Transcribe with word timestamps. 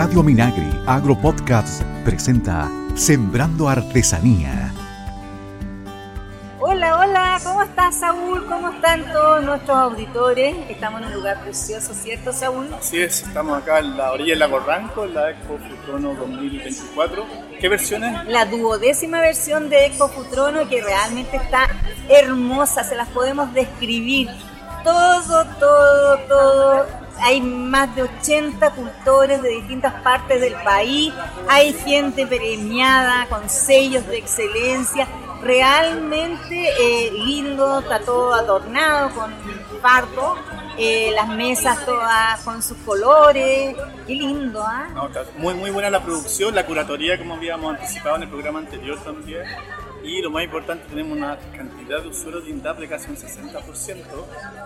Radio 0.00 0.22
Minagri 0.22 0.70
Agro 0.86 1.14
Podcast 1.14 1.82
presenta 2.06 2.70
Sembrando 2.94 3.68
Artesanía. 3.68 4.72
Hola, 6.58 7.00
hola, 7.00 7.38
¿cómo 7.44 7.62
estás 7.62 7.96
Saúl? 7.96 8.46
¿Cómo 8.46 8.70
están 8.70 9.04
todos 9.12 9.44
nuestros 9.44 9.76
auditores? 9.76 10.56
Estamos 10.70 11.02
en 11.02 11.08
un 11.08 11.12
lugar 11.12 11.42
precioso, 11.42 11.92
¿cierto 11.92 12.32
Saúl? 12.32 12.72
Así 12.72 12.98
es, 12.98 13.24
estamos 13.24 13.62
acá 13.62 13.80
en 13.80 13.98
la 13.98 14.12
orilla 14.12 14.30
del 14.30 14.38
lago 14.38 14.60
Ranco, 14.60 15.04
en 15.04 15.12
la 15.12 15.32
Expo 15.32 15.58
Futrono 15.58 16.14
2024. 16.14 17.26
¿Qué 17.60 17.68
versiones? 17.68 18.26
La 18.26 18.46
duodécima 18.46 19.20
versión 19.20 19.68
de 19.68 19.84
Expo 19.84 20.08
Futrono 20.08 20.66
que 20.66 20.80
realmente 20.80 21.36
está 21.36 21.68
hermosa, 22.08 22.84
se 22.84 22.96
las 22.96 23.08
podemos 23.10 23.52
describir. 23.52 24.30
Todo, 24.82 25.44
todo, 25.58 26.18
todo 26.26 26.99
hay 27.22 27.40
más 27.40 27.94
de 27.94 28.02
80 28.02 28.70
cultores 28.70 29.42
de 29.42 29.50
distintas 29.50 29.94
partes 30.02 30.40
del 30.40 30.54
país, 30.64 31.12
hay 31.48 31.72
gente 31.72 32.26
premiada 32.26 33.26
con 33.28 33.48
sellos 33.48 34.06
de 34.06 34.18
excelencia, 34.18 35.06
realmente 35.42 36.68
eh, 36.78 37.10
lindo, 37.12 37.80
está 37.80 38.00
todo 38.00 38.34
adornado 38.34 39.10
con 39.10 39.32
parto, 39.80 40.36
eh, 40.76 41.10
las 41.14 41.28
mesas 41.28 41.84
todas 41.84 42.40
con 42.44 42.62
sus 42.62 42.76
colores, 42.78 43.76
qué 44.06 44.14
lindo, 44.14 44.62
¿ah? 44.62 44.88
muy, 45.36 45.54
muy 45.54 45.70
buena 45.70 45.90
la 45.90 46.02
producción, 46.02 46.54
la 46.54 46.66
curatoría 46.66 47.18
como 47.18 47.34
habíamos 47.34 47.74
anticipado 47.74 48.16
en 48.16 48.22
el 48.22 48.28
programa 48.28 48.58
anterior 48.60 48.98
también. 49.02 49.42
Y 50.02 50.22
lo 50.22 50.30
más 50.30 50.44
importante, 50.44 50.84
tenemos 50.88 51.16
una 51.16 51.38
cantidad 51.56 52.02
de 52.02 52.08
usuarios 52.08 52.44
de 52.44 52.50
INDAP 52.50 52.78
de 52.78 52.88
casi 52.88 53.10
un 53.10 53.16
60%. 53.16 54.04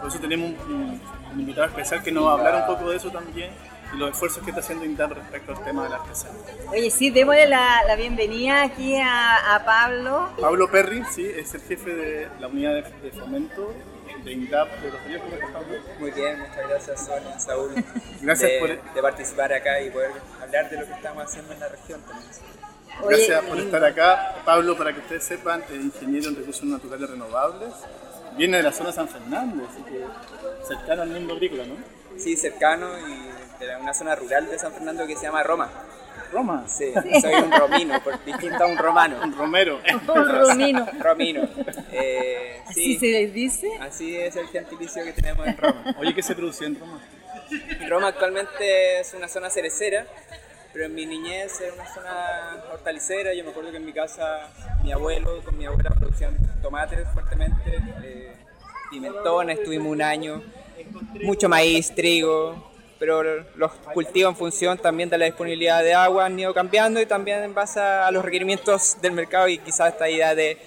Por 0.00 0.08
eso 0.08 0.18
tenemos 0.20 0.52
un, 0.68 1.00
invitado 1.36 1.66
especial 1.66 2.02
que 2.02 2.12
nos 2.12 2.26
va 2.26 2.30
a 2.30 2.34
hablar 2.34 2.68
un 2.68 2.76
poco 2.76 2.90
de 2.90 2.96
eso 2.96 3.10
también 3.10 3.50
y 3.92 3.96
los 3.96 4.10
esfuerzos 4.10 4.42
que 4.42 4.50
está 4.50 4.60
haciendo 4.60 4.84
INDAP 4.84 5.12
respecto 5.12 5.52
al 5.52 5.64
tema 5.64 5.84
de 5.84 5.90
la 5.90 5.96
artesanía. 5.96 6.40
Oye, 6.70 6.90
sí, 6.90 7.10
démosle 7.10 7.48
la, 7.48 7.82
la 7.84 7.96
bienvenida 7.96 8.62
aquí 8.62 8.96
a, 8.96 9.56
a, 9.56 9.64
Pablo. 9.64 10.30
Pablo 10.40 10.70
Perry, 10.70 11.02
sí, 11.10 11.26
es 11.26 11.54
el 11.54 11.62
jefe 11.62 11.94
de 11.94 12.28
la 12.40 12.46
unidad 12.46 12.84
de, 12.84 13.10
fomento 13.10 13.74
de 14.24 14.32
INDAP 14.32 14.68
de 14.80 14.90
los 14.90 15.04
ríos. 15.04 15.22
Muy 15.98 16.10
bien, 16.12 16.38
muchas 16.38 16.68
gracias 16.68 17.06
Sonia, 17.06 17.38
Saúl. 17.38 17.74
gracias 18.22 18.52
por... 18.60 18.94
de 18.94 19.02
participar 19.02 19.52
acá 19.52 19.80
y 19.80 19.90
poder 19.90 20.12
hablar 20.40 20.70
de 20.70 20.78
lo 20.78 20.86
que 20.86 20.92
estamos 20.92 21.24
haciendo 21.24 21.52
en 21.52 21.60
la 21.60 21.68
región 21.68 22.00
también. 22.02 22.30
Gracias 23.02 23.44
por 23.44 23.58
estar 23.58 23.84
acá. 23.84 24.36
Pablo, 24.44 24.76
para 24.76 24.92
que 24.92 25.00
ustedes 25.00 25.24
sepan, 25.24 25.62
es 25.62 25.76
ingeniero 25.76 26.28
en 26.28 26.36
recursos 26.36 26.64
naturales 26.64 27.10
renovables. 27.10 27.70
Viene 28.36 28.58
de 28.58 28.62
la 28.64 28.72
zona 28.72 28.90
de 28.90 28.96
San 28.96 29.08
Fernando, 29.08 29.66
así 29.70 29.82
que 29.82 30.04
cercano 30.66 31.02
al 31.02 31.10
mundo 31.10 31.34
agrícola, 31.34 31.64
¿no? 31.66 31.76
Sí, 32.18 32.36
cercano 32.36 32.88
y 32.98 33.64
de 33.64 33.76
una 33.80 33.94
zona 33.94 34.14
rural 34.14 34.48
de 34.48 34.58
San 34.58 34.72
Fernando 34.72 35.06
que 35.06 35.16
se 35.16 35.22
llama 35.22 35.42
Roma. 35.42 35.70
¿Roma? 36.32 36.64
Sí, 36.66 36.92
soy 37.20 37.34
un 37.34 37.52
romino, 37.52 38.02
por 38.02 38.24
distinto 38.24 38.64
a 38.64 38.66
un 38.66 38.76
romano. 38.76 39.20
Un 39.22 39.36
romero. 39.36 39.80
Un 39.92 40.28
romino. 40.28 40.86
romino. 41.00 41.48
Eh, 41.92 42.60
¿Así 42.66 42.98
se 42.98 43.06
les 43.06 43.32
dice? 43.32 43.70
Así 43.80 44.16
es 44.16 44.34
el 44.34 44.48
gentilicio 44.48 45.04
que 45.04 45.12
tenemos 45.12 45.46
en 45.46 45.56
Roma. 45.56 45.94
Oye, 45.98 46.14
¿qué 46.14 46.22
se 46.22 46.34
produce 46.34 46.64
en 46.64 46.78
Roma? 46.78 47.00
Roma 47.88 48.08
actualmente 48.08 49.00
es 49.00 49.14
una 49.14 49.28
zona 49.28 49.50
cerecera 49.50 50.06
pero 50.74 50.86
en 50.86 50.94
mi 50.94 51.06
niñez 51.06 51.60
era 51.60 51.72
una 51.72 51.86
zona 51.86 52.64
hortalicera. 52.72 53.32
Yo 53.32 53.44
me 53.44 53.50
acuerdo 53.50 53.70
que 53.70 53.76
en 53.76 53.86
mi 53.86 53.92
casa 53.92 54.48
mi 54.82 54.90
abuelo 54.90 55.40
con 55.44 55.56
mi 55.56 55.64
abuela 55.64 55.90
producían 55.90 56.36
tomates 56.60 57.08
fuertemente, 57.14 57.78
eh, 58.02 58.32
pimentones, 58.90 59.60
estuvimos 59.60 59.92
un 59.92 60.02
año, 60.02 60.42
mucho 61.22 61.48
maíz, 61.48 61.94
trigo, 61.94 62.72
pero 62.98 63.22
los 63.54 63.70
cultivos 63.94 64.32
en 64.32 64.36
función 64.36 64.76
también 64.76 65.08
de 65.08 65.16
la 65.16 65.26
disponibilidad 65.26 65.80
de 65.82 65.94
agua 65.94 66.26
han 66.26 66.38
ido 66.38 66.52
cambiando 66.52 67.00
y 67.00 67.06
también 67.06 67.44
en 67.44 67.54
base 67.54 67.78
a 67.78 68.10
los 68.10 68.24
requerimientos 68.24 68.96
del 69.00 69.12
mercado 69.12 69.46
y 69.46 69.58
quizás 69.58 69.92
esta 69.92 70.10
idea 70.10 70.34
de, 70.34 70.58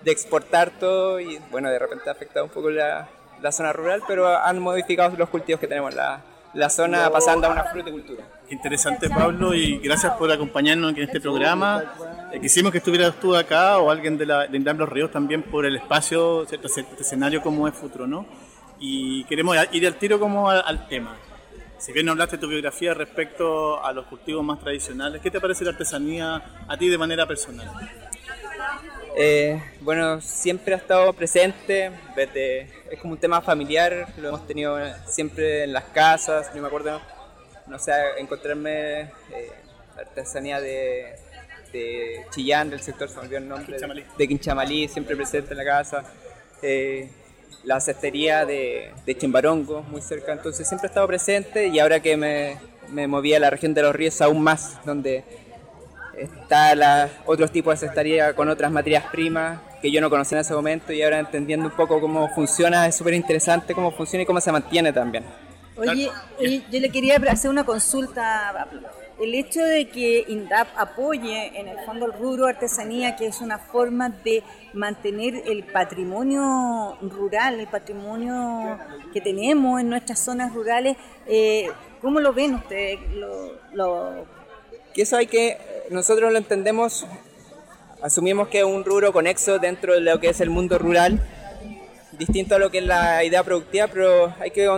de 0.00 0.10
exportar 0.10 0.70
todo 0.70 1.20
y 1.20 1.38
bueno, 1.50 1.68
de 1.68 1.78
repente 1.78 2.08
ha 2.08 2.12
afectado 2.12 2.46
un 2.46 2.50
poco 2.50 2.70
la, 2.70 3.06
la 3.42 3.52
zona 3.52 3.74
rural, 3.74 4.02
pero 4.08 4.28
han 4.28 4.58
modificado 4.60 5.14
los 5.14 5.28
cultivos 5.28 5.60
que 5.60 5.66
tenemos 5.66 5.90
en 5.90 5.98
la, 5.98 6.22
la 6.54 6.70
zona 6.70 7.10
pasando 7.10 7.46
a 7.46 7.50
una 7.50 7.64
fruticultura. 7.64 8.24
Interesante 8.52 9.08
Pablo 9.08 9.54
y 9.54 9.78
gracias 9.78 10.12
por 10.12 10.30
acompañarnos 10.30 10.94
en 10.94 11.04
este 11.04 11.22
programa. 11.22 11.82
Eh, 12.30 12.38
quisimos 12.38 12.70
que 12.70 12.78
estuvieras 12.78 13.18
tú 13.18 13.34
acá 13.34 13.78
o 13.78 13.90
alguien 13.90 14.18
de, 14.18 14.26
la, 14.26 14.46
de 14.46 14.74
Los 14.74 14.90
Ríos 14.90 15.10
también 15.10 15.42
por 15.42 15.64
el 15.64 15.76
espacio, 15.76 16.44
cierto 16.46 16.68
este 16.68 16.84
escenario 17.00 17.40
como 17.40 17.66
es 17.66 17.72
Futuro, 17.74 18.06
¿no? 18.06 18.26
Y 18.78 19.24
queremos 19.24 19.56
ir 19.72 19.86
al 19.86 19.94
tiro 19.94 20.20
como 20.20 20.50
al, 20.50 20.86
tema. 20.86 21.16
Si 21.78 21.92
bien 21.94 22.10
hablaste 22.10 22.36
de 22.36 22.42
tu 22.42 22.48
biografía 22.48 22.92
respecto 22.92 23.82
a 23.82 23.90
los 23.94 24.04
cultivos 24.04 24.44
más 24.44 24.60
tradicionales, 24.60 25.22
¿qué 25.22 25.30
te 25.30 25.40
parece 25.40 25.64
la 25.64 25.70
artesanía 25.70 26.64
a 26.68 26.76
ti 26.76 26.90
de 26.90 26.98
manera 26.98 27.26
personal? 27.26 27.70
Eh, 29.16 29.62
bueno, 29.80 30.20
siempre 30.20 30.74
ha 30.74 30.76
estado 30.76 31.10
presente, 31.14 31.90
es 32.90 33.00
como 33.00 33.14
un 33.14 33.18
tema 33.18 33.40
familiar, 33.40 34.08
lo 34.18 34.28
hemos 34.28 34.46
tenido 34.46 34.78
siempre 35.06 35.64
en 35.64 35.72
las 35.72 35.84
casas, 35.84 36.52
yo 36.54 36.60
me 36.60 36.68
acuerdo, 36.68 37.00
no 37.66 37.78
sé, 37.78 37.92
encontrarme 38.18 39.00
eh, 39.00 39.10
artesanía 39.98 40.60
de, 40.60 41.16
Chillán, 42.30 42.68
del 42.68 42.80
sector, 42.80 43.08
se 43.08 43.16
me 43.16 43.22
olvidó 43.22 43.38
el 43.38 43.48
nombre, 43.48 43.76
de, 44.18 44.28
Quinchamalí, 44.28 44.88
siempre 44.88 45.16
presente 45.16 45.52
en 45.52 45.58
la 45.58 45.64
casa, 45.64 46.04
eh, 46.60 47.08
la 47.64 47.80
cestería 47.80 48.44
de, 48.44 48.92
Chimbarongo, 49.18 49.82
muy 49.82 50.02
cerca, 50.02 50.32
entonces 50.32 50.68
siempre 50.68 50.88
ha 50.88 50.90
estado 50.90 51.06
presente 51.06 51.68
y 51.68 51.78
ahora 51.78 52.00
que 52.00 52.16
me, 52.16 52.58
me 52.90 53.06
moví 53.06 53.32
a 53.32 53.40
la 53.40 53.48
región 53.48 53.72
de 53.72 53.82
los 53.82 53.94
ríos 53.94 54.20
aún 54.20 54.42
más, 54.42 54.84
donde 54.84 55.24
está 56.16 56.74
la, 56.74 57.08
otros 57.24 57.50
tipos 57.50 57.80
de 57.80 57.86
cestería 57.86 58.34
con 58.34 58.48
otras 58.48 58.70
materias 58.70 59.04
primas 59.10 59.60
que 59.80 59.90
yo 59.90 60.00
no 60.00 60.10
conocía 60.10 60.38
en 60.38 60.42
ese 60.42 60.54
momento 60.54 60.92
y 60.92 61.02
ahora 61.02 61.18
entendiendo 61.18 61.66
un 61.66 61.72
poco 61.72 62.00
cómo 62.00 62.28
funciona, 62.34 62.86
es 62.86 62.96
súper 62.96 63.14
interesante 63.14 63.74
cómo 63.74 63.90
funciona 63.90 64.22
y 64.22 64.26
cómo 64.26 64.40
se 64.40 64.52
mantiene 64.52 64.92
también. 64.92 65.24
Oye, 65.76 66.10
yo 66.70 66.80
le 66.80 66.90
quería 66.90 67.16
hacer 67.16 67.50
una 67.50 67.64
consulta. 67.64 68.68
El 69.20 69.34
hecho 69.34 69.62
de 69.62 69.88
que 69.88 70.24
INDAP 70.26 70.68
apoye 70.76 71.58
en 71.58 71.68
el 71.68 71.78
fondo 71.86 72.06
el 72.06 72.12
rubro 72.12 72.46
artesanía, 72.46 73.14
que 73.14 73.26
es 73.26 73.40
una 73.40 73.58
forma 73.58 74.08
de 74.08 74.42
mantener 74.72 75.42
el 75.46 75.64
patrimonio 75.64 76.96
rural, 77.00 77.60
el 77.60 77.68
patrimonio 77.68 78.78
que 79.12 79.20
tenemos 79.20 79.80
en 79.80 79.90
nuestras 79.90 80.18
zonas 80.18 80.52
rurales, 80.52 80.96
eh, 81.26 81.68
¿cómo 82.00 82.20
lo 82.20 82.32
ven 82.32 82.54
ustedes? 82.54 82.98
¿Lo, 83.14 83.52
lo 83.72 84.26
que 84.92 85.02
eso 85.02 85.16
hay 85.16 85.26
que, 85.26 85.58
nosotros 85.90 86.32
lo 86.32 86.38
entendemos, 86.38 87.06
asumimos 88.02 88.48
que 88.48 88.58
es 88.58 88.64
un 88.64 88.84
rubro 88.84 89.12
conexo 89.12 89.58
dentro 89.58 89.94
de 89.94 90.00
lo 90.00 90.20
que 90.20 90.28
es 90.28 90.40
el 90.40 90.50
mundo 90.50 90.78
rural, 90.78 91.20
distinto 92.12 92.54
a 92.54 92.58
lo 92.58 92.70
que 92.70 92.78
es 92.78 92.84
la 92.84 93.24
idea 93.24 93.42
productiva, 93.42 93.88
pero 93.88 94.34
hay 94.38 94.50
que 94.50 94.68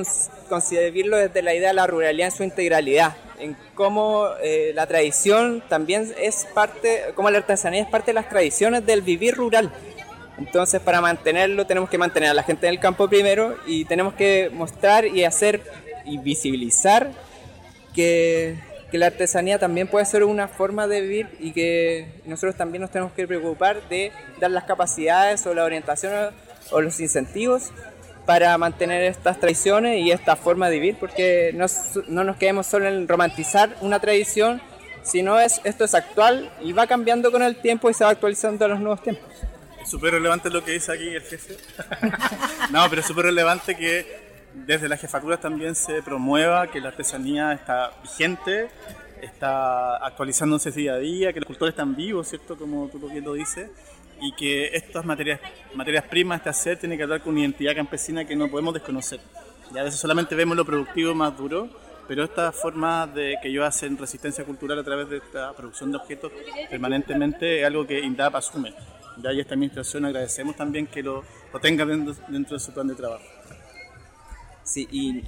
considerarlo 0.48 1.16
desde 1.16 1.42
la 1.42 1.54
idea 1.54 1.68
de 1.68 1.74
la 1.74 1.86
ruralidad 1.86 2.28
en 2.28 2.36
su 2.36 2.42
integralidad, 2.42 3.16
en 3.38 3.56
cómo 3.74 4.28
eh, 4.42 4.72
la 4.74 4.86
tradición 4.86 5.62
también 5.68 6.12
es 6.18 6.46
parte, 6.54 7.12
cómo 7.14 7.30
la 7.30 7.38
artesanía 7.38 7.82
es 7.82 7.88
parte 7.88 8.10
de 8.10 8.14
las 8.14 8.28
tradiciones 8.28 8.86
del 8.86 9.02
vivir 9.02 9.34
rural. 9.34 9.72
Entonces, 10.38 10.80
para 10.80 11.00
mantenerlo, 11.00 11.66
tenemos 11.66 11.88
que 11.88 11.98
mantener 11.98 12.30
a 12.30 12.34
la 12.34 12.42
gente 12.42 12.66
en 12.66 12.74
el 12.74 12.80
campo 12.80 13.08
primero 13.08 13.56
y 13.66 13.84
tenemos 13.84 14.14
que 14.14 14.50
mostrar 14.52 15.06
y 15.06 15.24
hacer 15.24 15.62
y 16.04 16.18
visibilizar 16.18 17.10
que 17.94 18.56
que 18.94 18.98
la 18.98 19.06
artesanía 19.06 19.58
también 19.58 19.88
puede 19.88 20.04
ser 20.04 20.22
una 20.22 20.46
forma 20.46 20.86
de 20.86 21.00
vivir 21.00 21.28
y 21.40 21.50
que 21.50 22.06
nosotros 22.26 22.54
también 22.54 22.80
nos 22.80 22.92
tenemos 22.92 23.12
que 23.12 23.26
preocupar 23.26 23.88
de 23.88 24.12
dar 24.38 24.52
las 24.52 24.62
capacidades 24.62 25.44
o 25.48 25.52
la 25.52 25.64
orientación 25.64 26.32
o 26.74 26.80
los 26.80 27.00
incentivos 27.00 27.70
para 28.26 28.56
mantener 28.58 29.02
estas 29.04 29.38
tradiciones 29.38 30.00
y 30.00 30.10
esta 30.10 30.36
forma 30.36 30.68
de 30.68 30.78
vivir, 30.78 30.96
porque 30.98 31.52
no, 31.54 31.66
no 32.08 32.24
nos 32.24 32.36
quedemos 32.36 32.66
solo 32.66 32.88
en 32.88 33.06
romantizar 33.06 33.76
una 33.80 34.00
tradición, 34.00 34.60
sino 35.02 35.38
es, 35.38 35.60
esto 35.64 35.84
es 35.84 35.94
actual 35.94 36.50
y 36.60 36.72
va 36.72 36.86
cambiando 36.86 37.30
con 37.30 37.42
el 37.42 37.56
tiempo 37.56 37.90
y 37.90 37.94
se 37.94 38.04
va 38.04 38.10
actualizando 38.10 38.64
a 38.64 38.68
los 38.68 38.80
nuevos 38.80 39.02
tiempos. 39.02 39.28
Súper 39.84 40.12
relevante 40.14 40.48
lo 40.48 40.64
que 40.64 40.72
dice 40.72 40.92
aquí 40.92 41.08
el 41.08 41.22
jefe. 41.22 41.58
no, 42.70 42.88
pero 42.88 43.02
súper 43.02 43.26
relevante 43.26 43.76
que 43.76 44.24
desde 44.54 44.88
las 44.88 45.00
jefaturas 45.00 45.40
también 45.40 45.74
se 45.74 46.02
promueva 46.02 46.68
que 46.68 46.80
la 46.80 46.88
artesanía 46.88 47.52
está 47.52 47.92
vigente, 48.02 48.70
está 49.20 49.96
actualizándose 49.96 50.70
día 50.70 50.94
a 50.94 50.98
día, 50.98 51.32
que 51.34 51.40
los 51.40 51.46
cultores 51.46 51.72
están 51.72 51.94
vivos, 51.94 52.28
¿cierto? 52.28 52.56
Como 52.56 52.88
tú 52.88 52.98
bien 53.10 53.24
lo 53.24 53.34
dices, 53.34 53.68
y 54.20 54.32
que 54.32 54.70
estas 54.74 55.04
materias, 55.04 55.40
materias 55.74 56.04
primas, 56.04 56.38
este 56.38 56.50
hacer, 56.50 56.78
tiene 56.78 56.96
que 56.96 57.02
hablar 57.02 57.20
con 57.20 57.32
una 57.32 57.42
identidad 57.42 57.74
campesina 57.74 58.24
que 58.24 58.36
no 58.36 58.48
podemos 58.48 58.74
desconocer. 58.74 59.20
Y 59.74 59.78
a 59.78 59.82
veces 59.82 60.00
solamente 60.00 60.34
vemos 60.34 60.56
lo 60.56 60.64
productivo 60.64 61.14
más 61.14 61.36
duro, 61.36 61.68
pero 62.06 62.24
esta 62.24 62.52
forma 62.52 63.06
de 63.06 63.36
que 63.42 63.48
ellos 63.48 63.64
hacen 63.64 63.96
resistencia 63.96 64.44
cultural 64.44 64.78
a 64.78 64.84
través 64.84 65.08
de 65.08 65.18
esta 65.18 65.52
producción 65.54 65.90
de 65.90 65.96
objetos 65.98 66.32
permanentemente 66.68 67.60
es 67.60 67.66
algo 67.66 67.86
que 67.86 68.00
INDAP 68.00 68.36
asume. 68.36 68.74
Ya 69.22 69.30
esta 69.30 69.54
administración 69.54 70.04
agradecemos 70.04 70.56
también 70.56 70.86
que 70.86 71.02
lo, 71.02 71.24
lo 71.52 71.60
tenga 71.60 71.84
dentro 71.86 72.56
de 72.56 72.60
su 72.60 72.72
plan 72.72 72.88
de 72.88 72.94
trabajo. 72.94 73.24
Sí, 74.64 74.88
y 74.90 75.22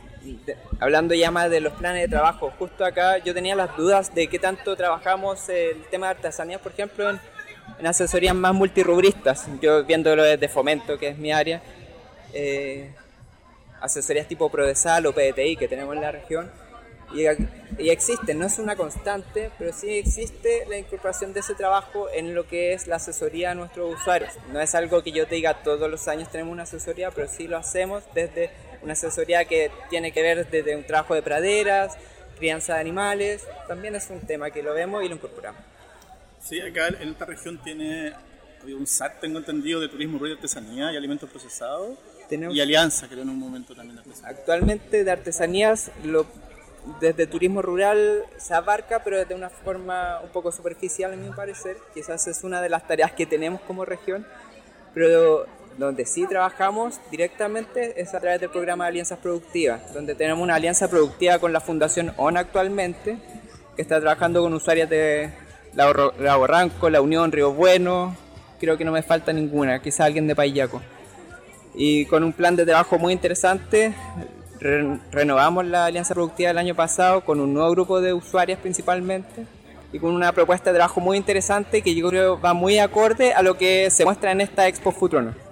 hablando 0.80 1.14
ya 1.14 1.30
más 1.30 1.50
de 1.50 1.60
los 1.60 1.74
planes 1.74 2.02
de 2.02 2.08
trabajo, 2.08 2.52
justo 2.58 2.84
acá 2.84 3.18
yo 3.18 3.34
tenía 3.34 3.54
las 3.54 3.76
dudas 3.76 4.14
de 4.14 4.26
qué 4.28 4.38
tanto 4.38 4.74
trabajamos 4.74 5.48
el 5.50 5.82
tema 5.90 6.06
de 6.06 6.12
artesanía, 6.12 6.58
por 6.58 6.72
ejemplo, 6.72 7.10
en, 7.10 7.20
asesorías 7.84 8.34
más 8.34 8.54
multirubristas. 8.54 9.46
Yo 9.60 9.84
viéndolo 9.84 10.22
desde 10.22 10.48
fomento, 10.48 10.98
que 10.98 11.08
es 11.08 11.18
mi 11.18 11.32
área, 11.32 11.62
eh, 12.32 12.90
asesorías 13.80 14.26
tipo 14.28 14.48
Prodesal 14.50 15.06
o 15.06 15.12
PDTI 15.12 15.56
que 15.56 15.68
tenemos 15.68 15.94
en 15.94 16.02
la 16.02 16.12
región. 16.12 16.50
Y, 17.14 17.22
y, 17.80 17.90
existe, 17.90 18.34
no 18.34 18.46
es 18.46 18.58
una 18.58 18.74
constante, 18.74 19.50
pero 19.58 19.72
sí 19.72 19.96
existe 19.96 20.66
la 20.68 20.76
incorporación 20.76 21.32
de 21.32 21.40
ese 21.40 21.54
trabajo 21.54 22.08
en 22.12 22.34
lo 22.34 22.48
que 22.48 22.72
es 22.72 22.88
la 22.88 22.96
asesoría 22.96 23.52
a 23.52 23.54
nuestros 23.54 23.94
usuarios. 23.94 24.32
No 24.52 24.60
es 24.60 24.74
algo 24.74 25.04
que 25.04 25.12
yo 25.12 25.26
te 25.28 25.36
diga 25.36 25.62
todos 25.62 25.88
los 25.88 26.08
años 26.08 26.28
tenemos 26.30 26.52
una 26.52 26.64
asesoría, 26.64 27.12
pero 27.12 27.28
sí 27.28 27.46
lo 27.46 27.58
hacemos 27.58 28.02
desde 28.12 28.50
una 28.82 28.94
asesoría 28.94 29.44
que 29.44 29.70
tiene 29.88 30.10
que 30.10 30.20
ver 30.20 30.50
desde 30.50 30.74
un 30.74 30.84
trabajo 30.84 31.14
de 31.14 31.22
praderas, 31.22 31.96
crianza 32.36 32.74
de 32.74 32.80
animales, 32.80 33.46
también 33.68 33.94
es 33.94 34.10
un 34.10 34.20
tema 34.20 34.50
que 34.50 34.62
lo 34.62 34.74
vemos 34.74 35.04
y 35.04 35.08
lo 35.08 35.14
incorporamos. 35.14 35.75
Sí, 36.48 36.60
acá 36.60 36.86
en 36.88 37.08
esta 37.08 37.24
región 37.24 37.58
tiene 37.58 38.12
un 38.78 38.86
SAT, 38.86 39.20
tengo 39.20 39.38
entendido, 39.38 39.80
de 39.80 39.88
turismo 39.88 40.16
rural 40.16 40.34
y 40.34 40.36
artesanía 40.36 40.92
y 40.92 40.96
alimentos 40.96 41.28
procesados. 41.28 41.98
y 42.30 42.60
Alianza, 42.60 43.08
creo, 43.08 43.22
en 43.22 43.30
un 43.30 43.38
momento 43.38 43.74
también 43.74 43.96
de 43.96 44.02
Actualmente 44.22 45.02
de 45.02 45.10
artesanías, 45.10 45.90
lo, 46.04 46.24
desde 47.00 47.26
turismo 47.26 47.62
rural 47.62 48.24
se 48.36 48.54
abarca, 48.54 49.02
pero 49.02 49.24
de 49.24 49.34
una 49.34 49.50
forma 49.50 50.20
un 50.20 50.30
poco 50.30 50.52
superficial, 50.52 51.12
a 51.12 51.16
mi 51.16 51.30
parecer. 51.30 51.78
Quizás 51.92 52.28
es 52.28 52.44
una 52.44 52.62
de 52.62 52.68
las 52.68 52.86
tareas 52.86 53.10
que 53.10 53.26
tenemos 53.26 53.60
como 53.62 53.84
región, 53.84 54.24
pero 54.94 55.46
donde 55.78 56.06
sí 56.06 56.28
trabajamos 56.28 57.00
directamente 57.10 58.00
es 58.00 58.14
a 58.14 58.20
través 58.20 58.40
del 58.40 58.50
programa 58.50 58.84
de 58.84 58.90
alianzas 58.90 59.18
productivas, 59.18 59.92
donde 59.92 60.14
tenemos 60.14 60.44
una 60.44 60.54
alianza 60.54 60.88
productiva 60.88 61.40
con 61.40 61.52
la 61.52 61.60
Fundación 61.60 62.14
ON 62.16 62.36
actualmente, 62.36 63.18
que 63.74 63.82
está 63.82 64.00
trabajando 64.00 64.42
con 64.42 64.54
usuarias 64.54 64.88
de 64.88 65.45
la 65.76 66.36
Borranco, 66.36 66.88
La 66.88 67.02
Unión, 67.02 67.30
Río 67.30 67.52
Bueno, 67.52 68.16
creo 68.58 68.78
que 68.78 68.84
no 68.84 68.92
me 68.92 69.02
falta 69.02 69.32
ninguna, 69.32 69.80
quizá 69.82 70.06
alguien 70.06 70.26
de 70.26 70.34
Payaco. 70.34 70.80
Y 71.74 72.06
con 72.06 72.24
un 72.24 72.32
plan 72.32 72.56
de 72.56 72.64
trabajo 72.64 72.98
muy 72.98 73.12
interesante, 73.12 73.94
renovamos 74.58 75.66
la 75.66 75.84
alianza 75.84 76.14
productiva 76.14 76.48
del 76.48 76.58
año 76.58 76.74
pasado 76.74 77.24
con 77.24 77.40
un 77.40 77.52
nuevo 77.52 77.70
grupo 77.72 78.00
de 78.00 78.14
usuarias 78.14 78.58
principalmente 78.58 79.44
y 79.92 79.98
con 79.98 80.14
una 80.14 80.32
propuesta 80.32 80.72
de 80.72 80.78
trabajo 80.78 81.00
muy 81.00 81.18
interesante 81.18 81.82
que 81.82 81.94
yo 81.94 82.08
creo 82.08 82.40
va 82.40 82.54
muy 82.54 82.78
acorde 82.78 83.34
a 83.34 83.42
lo 83.42 83.58
que 83.58 83.90
se 83.90 84.06
muestra 84.06 84.32
en 84.32 84.40
esta 84.40 84.66
Expo 84.68 84.92
Futrono. 84.92 85.45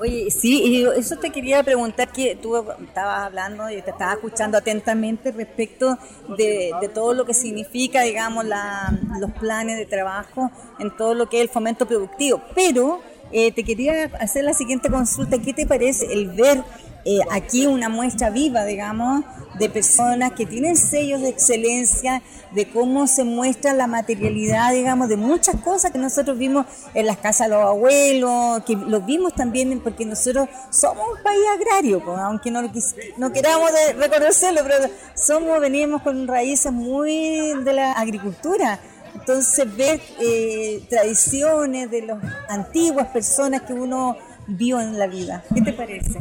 Oye, 0.00 0.30
sí, 0.30 0.62
y 0.62 0.86
eso 0.96 1.16
te 1.16 1.30
quería 1.30 1.60
preguntar 1.64 2.12
que 2.12 2.36
tú 2.36 2.56
estabas 2.56 3.26
hablando 3.26 3.68
y 3.68 3.82
te 3.82 3.90
estaba 3.90 4.12
escuchando 4.12 4.56
atentamente 4.56 5.32
respecto 5.32 5.98
de, 6.36 6.70
todo 6.94 7.14
lo 7.14 7.24
que 7.24 7.34
significa, 7.34 8.02
digamos, 8.02 8.44
los 8.44 9.30
planes 9.32 9.76
de 9.76 9.86
trabajo 9.86 10.52
en 10.78 10.96
todo 10.96 11.14
lo 11.14 11.28
que 11.28 11.38
es 11.38 11.42
el 11.42 11.48
fomento 11.48 11.84
productivo. 11.84 12.40
Pero 12.54 13.00
eh, 13.32 13.50
te 13.50 13.64
quería 13.64 14.04
hacer 14.20 14.44
la 14.44 14.54
siguiente 14.54 14.88
consulta. 14.88 15.38
¿Qué 15.38 15.52
te 15.52 15.66
parece 15.66 16.12
el 16.12 16.28
ver 16.28 16.62
eh, 17.04 17.20
aquí 17.30 17.66
una 17.66 17.88
muestra 17.88 18.30
viva, 18.30 18.64
digamos, 18.64 19.24
de 19.58 19.68
personas 19.70 20.32
que 20.32 20.46
tienen 20.46 20.76
sellos 20.76 21.20
de 21.20 21.28
excelencia, 21.28 22.22
de 22.52 22.68
cómo 22.68 23.06
se 23.06 23.24
muestra 23.24 23.72
la 23.72 23.86
materialidad, 23.86 24.72
digamos, 24.72 25.08
de 25.08 25.16
muchas 25.16 25.56
cosas 25.60 25.90
que 25.90 25.98
nosotros 25.98 26.38
vimos 26.38 26.66
en 26.94 27.06
las 27.06 27.18
casas 27.18 27.48
de 27.48 27.54
los 27.54 27.64
abuelos, 27.64 28.62
que 28.64 28.76
lo 28.76 29.00
vimos 29.00 29.34
también 29.34 29.80
porque 29.80 30.04
nosotros 30.04 30.48
somos 30.70 31.04
un 31.16 31.22
país 31.22 31.42
agrario, 31.54 32.02
aunque 32.18 32.50
no, 32.50 32.62
lo 32.62 32.70
no 33.16 33.32
queramos 33.32 33.70
reconocerlo, 33.96 34.60
pero 34.64 34.90
somos, 35.14 35.60
venimos 35.60 36.02
con 36.02 36.26
raíces 36.26 36.72
muy 36.72 37.54
de 37.64 37.72
la 37.72 37.92
agricultura. 37.92 38.80
Entonces 39.14 39.76
ver 39.76 40.00
eh, 40.20 40.82
tradiciones 40.88 41.90
de 41.90 42.02
las 42.02 42.18
antiguas 42.48 43.08
personas 43.08 43.62
que 43.62 43.72
uno 43.72 44.16
vio 44.46 44.80
en 44.80 44.98
la 44.98 45.06
vida. 45.06 45.44
¿Qué 45.54 45.60
te 45.60 45.72
parece? 45.72 46.20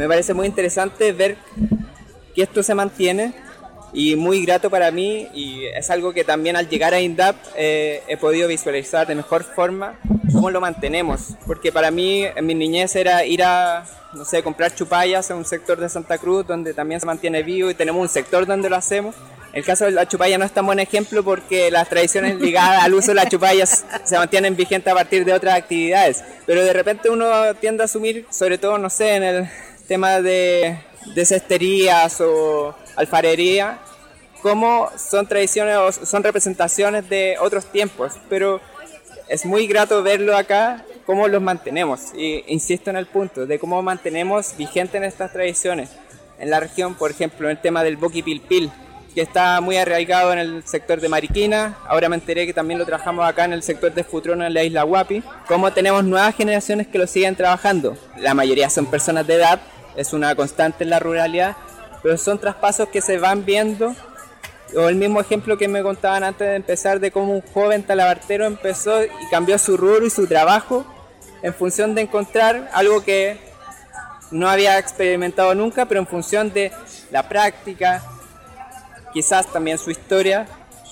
Me 0.00 0.08
parece 0.08 0.32
muy 0.32 0.46
interesante 0.46 1.12
ver 1.12 1.36
que 2.34 2.40
esto 2.40 2.62
se 2.62 2.74
mantiene 2.74 3.34
y 3.92 4.16
muy 4.16 4.42
grato 4.46 4.70
para 4.70 4.90
mí 4.90 5.28
y 5.34 5.66
es 5.66 5.90
algo 5.90 6.14
que 6.14 6.24
también 6.24 6.56
al 6.56 6.70
llegar 6.70 6.94
a 6.94 7.00
INDAP 7.02 7.36
eh, 7.54 8.02
he 8.08 8.16
podido 8.16 8.48
visualizar 8.48 9.06
de 9.06 9.14
mejor 9.14 9.44
forma 9.44 10.00
cómo 10.32 10.50
lo 10.50 10.58
mantenemos. 10.58 11.36
Porque 11.46 11.70
para 11.70 11.90
mí 11.90 12.24
en 12.24 12.46
mi 12.46 12.54
niñez 12.54 12.96
era 12.96 13.26
ir 13.26 13.42
a, 13.42 13.84
no 14.14 14.24
sé, 14.24 14.42
comprar 14.42 14.74
chupallas 14.74 15.28
en 15.28 15.36
un 15.36 15.44
sector 15.44 15.78
de 15.78 15.90
Santa 15.90 16.16
Cruz 16.16 16.46
donde 16.46 16.72
también 16.72 16.98
se 16.98 17.04
mantiene 17.04 17.42
vivo 17.42 17.68
y 17.68 17.74
tenemos 17.74 18.00
un 18.00 18.08
sector 18.08 18.46
donde 18.46 18.70
lo 18.70 18.76
hacemos 18.76 19.14
el 19.52 19.64
caso 19.64 19.84
de 19.84 19.90
la 19.90 20.06
chupalla 20.06 20.38
no 20.38 20.44
es 20.44 20.52
tan 20.52 20.64
buen 20.64 20.78
ejemplo 20.78 21.24
porque 21.24 21.70
las 21.70 21.88
tradiciones 21.88 22.40
ligadas 22.40 22.84
al 22.84 22.94
uso 22.94 23.08
de 23.08 23.16
las 23.16 23.28
chupallas 23.28 23.84
se 24.04 24.16
mantienen 24.16 24.54
vigentes 24.54 24.92
a 24.92 24.94
partir 24.94 25.24
de 25.24 25.32
otras 25.32 25.56
actividades. 25.56 26.22
Pero 26.46 26.64
de 26.64 26.72
repente 26.72 27.10
uno 27.10 27.54
tiende 27.56 27.82
a 27.82 27.86
asumir, 27.86 28.26
sobre 28.30 28.58
todo, 28.58 28.78
no 28.78 28.88
sé, 28.88 29.16
en 29.16 29.22
el 29.24 29.50
tema 29.90 30.22
de, 30.22 30.78
de 31.16 31.24
cesterías 31.26 32.20
o 32.20 32.76
alfarería, 32.94 33.80
como 34.40 34.88
son 34.96 35.26
tradiciones 35.26 35.76
o 35.78 36.06
son 36.06 36.22
representaciones 36.22 37.08
de 37.08 37.36
otros 37.40 37.66
tiempos. 37.66 38.12
Pero 38.28 38.60
es 39.26 39.44
muy 39.44 39.66
grato 39.66 40.04
verlo 40.04 40.36
acá, 40.36 40.84
cómo 41.06 41.26
los 41.26 41.42
mantenemos. 41.42 42.14
Y 42.14 42.44
insisto 42.46 42.90
en 42.90 42.98
el 42.98 43.06
punto 43.06 43.46
de 43.46 43.58
cómo 43.58 43.82
mantenemos 43.82 44.56
vigentes 44.56 45.02
estas 45.02 45.32
tradiciones. 45.32 45.90
En 46.38 46.50
la 46.50 46.60
región, 46.60 46.94
por 46.94 47.10
ejemplo, 47.10 47.50
el 47.50 47.60
tema 47.60 47.82
del 47.82 47.96
boqui 47.96 48.22
pil 48.22 48.70
que 49.12 49.22
está 49.22 49.60
muy 49.60 49.76
arraigado 49.76 50.32
en 50.32 50.38
el 50.38 50.62
sector 50.64 51.00
de 51.00 51.08
Mariquina. 51.08 51.76
Ahora 51.88 52.08
me 52.08 52.14
enteré 52.14 52.46
que 52.46 52.54
también 52.54 52.78
lo 52.78 52.86
trabajamos 52.86 53.28
acá 53.28 53.44
en 53.44 53.52
el 53.52 53.64
sector 53.64 53.92
de 53.92 54.04
Futrono 54.04 54.46
en 54.46 54.54
la 54.54 54.62
isla 54.62 54.84
Guapi. 54.84 55.22
Como 55.48 55.72
tenemos 55.72 56.04
nuevas 56.04 56.36
generaciones 56.36 56.86
que 56.86 56.98
lo 56.98 57.08
siguen 57.08 57.34
trabajando. 57.34 57.96
La 58.18 58.34
mayoría 58.34 58.70
son 58.70 58.86
personas 58.86 59.26
de 59.26 59.34
edad, 59.34 59.60
es 59.96 60.12
una 60.12 60.34
constante 60.34 60.84
en 60.84 60.90
la 60.90 60.98
ruralidad, 60.98 61.56
pero 62.02 62.16
son 62.16 62.38
traspasos 62.38 62.88
que 62.88 63.00
se 63.00 63.18
van 63.18 63.44
viendo. 63.44 63.94
O 64.76 64.88
el 64.88 64.94
mismo 64.94 65.20
ejemplo 65.20 65.58
que 65.58 65.66
me 65.66 65.82
contaban 65.82 66.22
antes 66.22 66.46
de 66.46 66.56
empezar 66.56 67.00
de 67.00 67.10
cómo 67.10 67.34
un 67.34 67.42
joven 67.42 67.82
talabartero 67.82 68.44
empezó 68.44 69.02
y 69.02 69.08
cambió 69.30 69.58
su 69.58 69.76
rubro 69.76 70.06
y 70.06 70.10
su 70.10 70.28
trabajo 70.28 70.86
en 71.42 71.54
función 71.54 71.94
de 71.94 72.02
encontrar 72.02 72.70
algo 72.72 73.02
que 73.02 73.38
no 74.30 74.48
había 74.48 74.78
experimentado 74.78 75.54
nunca, 75.54 75.86
pero 75.86 76.00
en 76.00 76.06
función 76.06 76.52
de 76.52 76.70
la 77.10 77.28
práctica, 77.28 78.02
quizás 79.12 79.46
también 79.46 79.78
su 79.78 79.90
historia, 79.90 80.46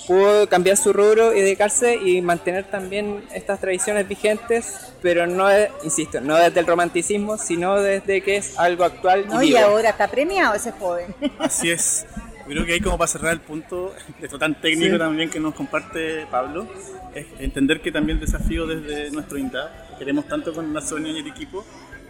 pudo 0.08 0.48
cambiar 0.48 0.78
su 0.78 0.92
rubro 0.92 1.34
y 1.34 1.42
dedicarse 1.42 1.96
y 1.96 2.22
mantener 2.22 2.64
también 2.64 3.22
estas 3.34 3.60
tradiciones 3.60 4.08
vigentes, 4.08 4.92
pero 5.02 5.26
no, 5.26 5.46
insisto, 5.84 6.20
no 6.20 6.36
desde 6.36 6.60
el 6.60 6.66
romanticismo, 6.66 7.36
sino 7.36 7.76
desde 7.76 8.22
que 8.22 8.38
es 8.38 8.58
algo 8.58 8.84
actual. 8.84 9.26
No, 9.28 9.42
y, 9.42 9.54
ahora 9.56 9.90
está 9.90 10.08
premiado 10.08 10.54
ese 10.54 10.72
joven. 10.72 11.14
Así 11.38 11.70
es. 11.70 12.06
Creo 12.46 12.64
que 12.64 12.72
ahí 12.72 12.80
como 12.80 12.96
para 12.96 13.08
cerrar 13.08 13.34
el 13.34 13.40
punto, 13.40 13.94
esto 14.22 14.38
tan 14.38 14.58
técnico 14.58 14.96
también 14.96 15.28
que 15.28 15.38
nos 15.38 15.54
comparte 15.54 16.26
Pablo, 16.30 16.66
es 17.14 17.26
entender 17.38 17.82
que 17.82 17.92
también 17.92 18.18
el 18.18 18.24
desafío 18.24 18.66
desde 18.66 19.10
nuestro 19.10 19.36
INTA, 19.36 19.88
queremos 19.98 20.26
tanto 20.26 20.54
con 20.54 20.72
la 20.72 20.80
Sonia 20.80 21.12
y 21.12 21.18
el 21.18 21.26
equipo, 21.26 21.62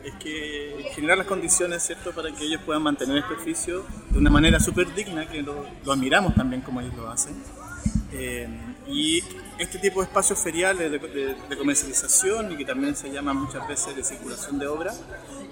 es 0.05 0.15
que 0.15 0.91
generar 0.95 1.19
las 1.19 1.27
condiciones 1.27 1.83
¿cierto? 1.83 2.13
para 2.13 2.31
que 2.31 2.45
ellos 2.45 2.61
puedan 2.65 2.83
mantener 2.83 3.19
este 3.19 3.35
oficio 3.35 3.85
de 4.11 4.19
una 4.19 4.31
manera 4.31 4.61
súper 4.61 4.95
digna, 4.95 5.27
que 5.27 5.43
lo, 5.43 5.67
admiramos 5.91 6.35
también 6.37 6.63
como 6.63 6.81
ellos 6.81 6.95
lo 6.95 7.11
hacen. 7.11 7.35
Eh, 8.13 8.49
y 8.87 9.23
este 9.59 9.79
tipo 9.79 10.01
de 10.01 10.07
espacios 10.07 10.39
feriales 10.43 10.91
de, 10.91 11.57
comercialización 11.57 12.53
y 12.53 12.57
que 12.57 12.65
también 12.65 12.97
se 12.97 13.11
llama 13.11 13.35
muchas 13.35 13.67
veces 13.69 13.95
de 13.95 14.03
circulación 14.03 14.59
de 14.59 14.67
obra, 14.67 14.93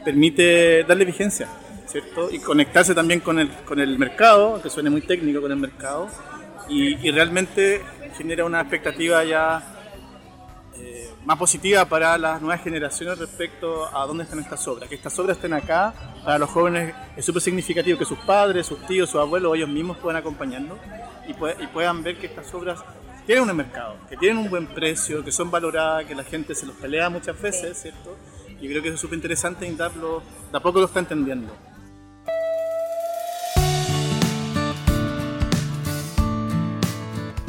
permite 0.05 0.85
darle 0.85 1.05
vigencia, 1.05 1.49
¿cierto? 1.87 2.31
Y 2.31 2.39
conectarse 2.39 2.95
también 2.95 3.21
con 3.21 3.39
el, 3.39 3.51
con 3.65 3.79
el 3.81 3.99
mercado, 3.99 4.63
que 4.63 4.71
suene 4.71 4.89
muy 4.89 5.03
técnico 5.03 5.43
con 5.43 5.53
el 5.53 5.59
mercado, 5.59 6.09
y, 6.69 7.07
y 7.07 7.11
realmente 7.11 7.83
genera 8.17 8.45
una 8.45 8.61
expectativa 8.61 9.23
ya 9.25 9.76
más 11.27 11.39
positiva 11.39 11.85
para 11.85 12.17
las 12.17 12.41
nuevas 12.41 12.63
generaciones 12.63 13.19
respecto 13.19 13.95
a 13.95 14.07
dónde 14.07 14.23
están 14.23 14.39
estas 14.39 14.67
obras. 14.69 14.89
Que 14.89 14.95
estas 14.95 15.19
obras 15.19 15.37
estén 15.37 15.53
acá, 15.53 15.93
para 16.25 16.39
los 16.39 16.49
jóvenes 16.49 16.95
es 17.17 17.25
súper 17.25 17.43
significativo 17.43 17.99
que 17.99 18.05
sus 18.05 18.19
padres, 18.21 18.67
sus 18.67 18.87
tíos, 18.87 19.11
sus 19.11 19.21
abuelos, 19.21 19.57
ellos 19.57 19.69
mismos 19.69 19.97
puedan 19.99 20.21
acompañarnos 20.21 20.79
y, 21.27 21.33
y 21.33 21.67
puedan 21.67 22.05
ver 22.05 22.17
que 22.19 22.27
estas 22.27 22.55
obras 22.55 22.79
tienen 23.27 23.51
un 23.51 23.57
mercado, 23.57 23.97
que 24.09 24.17
tienen 24.17 24.39
un 24.39 24.49
buen 24.49 24.69
precio, 24.69 25.25
que 25.25 25.33
son 25.33 25.51
valoradas, 25.51 26.05
que 26.05 26.15
la 26.15 26.23
gente 26.23 26.55
se 26.55 26.65
los 26.65 26.77
pelea 26.77 27.11
muchas 27.11 27.41
veces, 27.43 27.77
¿cierto? 27.83 28.17
Y 28.61 28.69
creo 28.69 28.81
que 28.81 28.89
eso 28.89 28.95
es 28.95 29.01
súper 29.01 29.17
interesante 29.17 29.67
y 29.67 29.75
darlo, 29.75 30.23
de 30.53 30.57
a 30.57 30.61
poco 30.61 30.79
lo 30.79 30.87
está 30.87 31.01
entendiendo. 31.01 31.53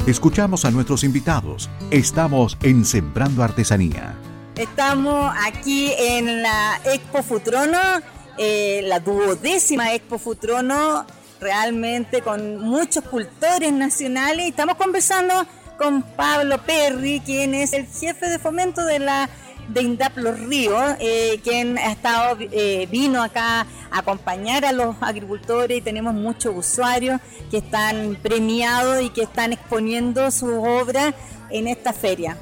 Escuchamos 0.08 0.64
a 0.64 0.70
nuestros 0.70 1.04
invitados. 1.04 1.68
Estamos 1.90 2.56
en 2.62 2.86
Sembrando 2.86 3.42
Artesanía. 3.42 4.16
Estamos 4.56 5.32
aquí 5.46 5.92
en 5.98 6.42
la 6.42 6.80
Expo 6.84 7.22
Futrono 7.22 7.78
eh, 8.38 8.82
la 8.84 9.00
duodécima 9.00 9.92
Expo 9.92 10.16
Futrono, 10.16 11.04
realmente 11.40 12.22
con 12.22 12.58
muchos 12.58 13.04
cultores 13.04 13.72
nacionales. 13.72 14.48
Estamos 14.48 14.76
conversando 14.76 15.34
con 15.76 16.02
Pablo 16.02 16.58
Perry, 16.64 17.20
quien 17.20 17.52
es 17.54 17.72
el 17.72 17.86
jefe 17.86 18.30
de 18.30 18.38
fomento 18.38 18.84
de 18.84 19.00
la 19.00 19.28
de 19.68 19.82
INDAP 19.82 20.16
Los 20.18 20.40
Ríos, 20.40 20.82
eh, 20.98 21.40
quien 21.44 21.78
ha 21.78 21.92
estado, 21.92 22.38
eh, 22.40 22.88
vino 22.90 23.22
acá 23.22 23.66
a 23.90 23.98
acompañar 23.98 24.64
a 24.64 24.72
los 24.72 24.96
agricultores 25.00 25.78
y 25.78 25.80
tenemos 25.80 26.14
muchos 26.14 26.54
usuarios 26.56 27.20
que 27.50 27.58
están 27.58 28.18
premiados 28.22 29.02
y 29.02 29.10
que 29.10 29.22
están 29.22 29.52
exponiendo 29.52 30.30
sus 30.30 30.52
obras 30.52 31.14
en 31.50 31.68
esta 31.68 31.92
feria. 31.92 32.36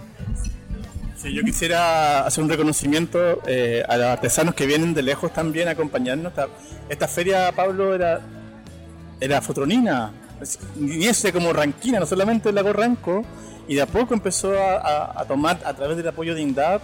Sí, 1.17 1.33
yo 1.33 1.43
quisiera 1.43 2.27
hacer 2.27 2.45
un 2.45 2.51
reconocimiento 2.51 3.43
eh, 3.47 3.83
a 3.89 3.97
los 3.97 4.07
artesanos 4.07 4.55
que 4.55 4.67
vienen 4.67 4.95
de 4.95 5.03
lejos 5.03 5.33
también 5.33 5.67
a 5.69 5.73
acompañarnos. 5.73 6.33
Esta, 6.89 7.09
feria, 7.09 7.51
Pablo, 7.53 7.95
era, 7.95 8.21
era 9.21 9.41
fotronina, 9.41 10.13
ni 10.77 11.07
ese 11.07 11.33
como 11.33 11.53
ranquina, 11.53 11.99
no 11.99 12.07
solamente 12.07 12.51
el 12.51 12.55
lago 12.55 12.73
Ranco, 12.73 13.25
y 13.67 13.75
de 13.75 13.83
a 13.83 13.87
poco 13.87 14.15
empezó 14.15 14.53
a 14.57 15.25
tomar 15.27 15.59
a 15.65 15.75
través 15.75 15.97
del 15.97 16.07
apoyo 16.07 16.35
de 16.35 16.43
INDAP 16.43 16.83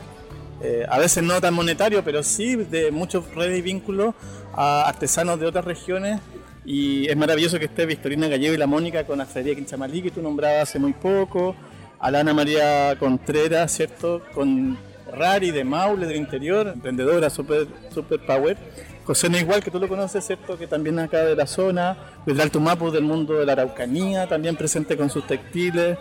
eh, 0.62 0.86
a 0.88 0.98
veces 0.98 1.24
no 1.24 1.40
tan 1.40 1.54
monetario, 1.54 2.04
pero 2.04 2.22
sí 2.22 2.54
de 2.54 2.92
muchos 2.92 3.34
redes 3.34 3.58
y 3.58 3.62
vínculos 3.62 4.14
a 4.54 4.88
artesanos 4.88 5.40
de 5.40 5.46
otras 5.46 5.64
regiones. 5.64 6.20
Y 6.64 7.08
es 7.08 7.16
maravilloso 7.16 7.58
que 7.58 7.64
esté 7.64 7.84
Victorina 7.84 8.28
Gallego 8.28 8.54
y 8.54 8.58
la 8.58 8.68
Mónica 8.68 9.04
con 9.04 9.24
Feria 9.26 9.56
Quinchamalí, 9.56 10.02
que 10.02 10.12
tú 10.12 10.22
nombrabas 10.22 10.68
hace 10.68 10.78
muy 10.78 10.92
poco, 10.92 11.56
a 11.98 12.10
la 12.12 12.20
Ana 12.20 12.32
María 12.32 12.96
Contreras, 12.96 13.72
¿cierto? 13.72 14.22
Con 14.32 14.78
Rari 15.12 15.50
de 15.50 15.64
Maule, 15.64 16.06
del 16.06 16.16
interior, 16.16 16.68
emprendedora, 16.68 17.28
super, 17.28 17.66
super 17.92 18.24
power. 18.24 18.56
José 19.04 19.26
igual 19.36 19.64
que 19.64 19.72
tú 19.72 19.80
lo 19.80 19.88
conoces, 19.88 20.24
¿cierto? 20.24 20.56
Que 20.56 20.68
también 20.68 21.00
acá 21.00 21.24
de 21.24 21.34
la 21.34 21.48
zona, 21.48 21.96
del 22.24 22.40
Alto 22.40 22.60
Mapu 22.60 22.92
del 22.92 23.02
mundo 23.02 23.34
de 23.34 23.46
la 23.46 23.52
Araucanía, 23.54 24.28
también 24.28 24.54
presente 24.54 24.96
con 24.96 25.10
sus 25.10 25.26
textiles. 25.26 25.98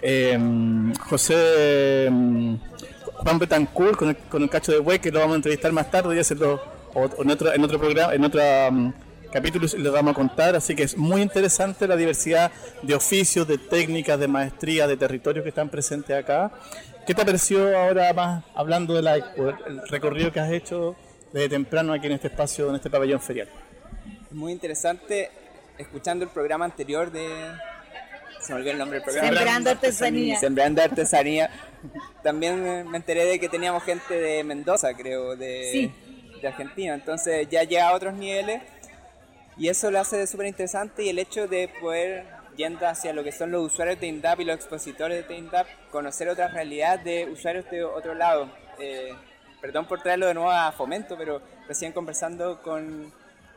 Eh, 0.00 0.38
José 1.00 2.08
Juan 3.18 3.38
Betancourt 3.38 3.96
con 3.96 4.08
el, 4.10 4.16
con 4.16 4.42
el 4.42 4.50
cacho 4.50 4.72
de 4.72 4.78
buey, 4.78 4.98
que 4.98 5.10
lo 5.10 5.20
vamos 5.20 5.34
a 5.34 5.36
entrevistar 5.36 5.72
más 5.72 5.90
tarde 5.90 6.16
y 6.16 6.18
hacerlo 6.18 6.60
en 6.94 7.30
otro, 7.30 7.52
en 7.52 7.64
otro 7.64 7.78
programa, 7.78 8.14
en 8.14 8.24
otro 8.24 8.40
um, 8.68 8.92
capítulo 9.32 9.66
le 9.76 9.90
vamos 9.90 10.12
a 10.12 10.14
contar, 10.14 10.56
así 10.56 10.74
que 10.74 10.84
es 10.84 10.96
muy 10.96 11.20
interesante 11.20 11.86
la 11.86 11.96
diversidad 11.96 12.50
de 12.82 12.94
oficios, 12.94 13.46
de 13.46 13.58
técnicas, 13.58 14.18
de 14.18 14.28
maestría, 14.28 14.86
de 14.86 14.96
territorios 14.96 15.42
que 15.42 15.50
están 15.50 15.68
presentes 15.68 16.16
acá. 16.16 16.50
¿Qué 17.06 17.14
te 17.14 17.24
pareció 17.24 17.78
ahora 17.78 18.12
más 18.12 18.44
hablando 18.54 18.94
del 18.94 19.22
recorrido 19.88 20.32
que 20.32 20.40
has 20.40 20.52
hecho 20.52 20.96
desde 21.32 21.48
temprano 21.48 21.92
aquí 21.92 22.06
en 22.06 22.12
este 22.12 22.28
espacio, 22.28 22.68
en 22.68 22.76
este 22.76 22.90
pabellón 22.90 23.20
ferial? 23.20 23.48
Muy 24.30 24.52
interesante, 24.52 25.30
escuchando 25.78 26.24
el 26.24 26.30
programa 26.30 26.64
anterior 26.64 27.10
de, 27.10 27.28
se 28.40 28.52
me 28.52 28.58
olvidó 28.58 28.72
el 28.72 28.78
nombre 28.78 28.98
del 28.98 29.04
programa. 29.04 29.28
Sembrando 29.28 29.70
Artesanía. 29.70 30.38
Sembrando 30.38 30.82
Artesanía. 30.82 31.50
También 32.22 32.88
me 32.88 32.96
enteré 32.96 33.24
de 33.24 33.38
que 33.38 33.48
teníamos 33.48 33.82
gente 33.84 34.14
de 34.14 34.44
Mendoza, 34.44 34.94
creo, 34.94 35.36
de, 35.36 35.90
de 36.40 36.48
Argentina. 36.48 36.94
Entonces 36.94 37.48
ya 37.50 37.62
llega 37.64 37.88
a 37.88 37.94
otros 37.94 38.14
niveles 38.14 38.62
y 39.58 39.68
eso 39.68 39.90
lo 39.90 39.98
hace 39.98 40.26
súper 40.26 40.46
interesante 40.46 41.02
y 41.02 41.08
el 41.08 41.18
hecho 41.18 41.48
de 41.48 41.68
poder, 41.80 42.24
yendo 42.56 42.86
hacia 42.86 43.12
lo 43.12 43.24
que 43.24 43.32
son 43.32 43.50
los 43.50 43.72
usuarios 43.72 43.98
de 43.98 44.06
INDAP 44.06 44.40
y 44.40 44.44
los 44.44 44.56
expositores 44.56 45.26
de 45.26 45.36
INDAP, 45.36 45.66
conocer 45.90 46.28
otra 46.28 46.48
realidad 46.48 47.00
de 47.00 47.26
usuarios 47.26 47.68
de 47.70 47.82
otro 47.82 48.14
lado. 48.14 48.48
Eh, 48.78 49.12
perdón 49.60 49.86
por 49.86 50.00
traerlo 50.00 50.26
de 50.26 50.34
nuevo 50.34 50.50
a 50.50 50.70
fomento, 50.70 51.16
pero 51.18 51.42
recién 51.66 51.92
conversando 51.92 52.62
con 52.62 53.12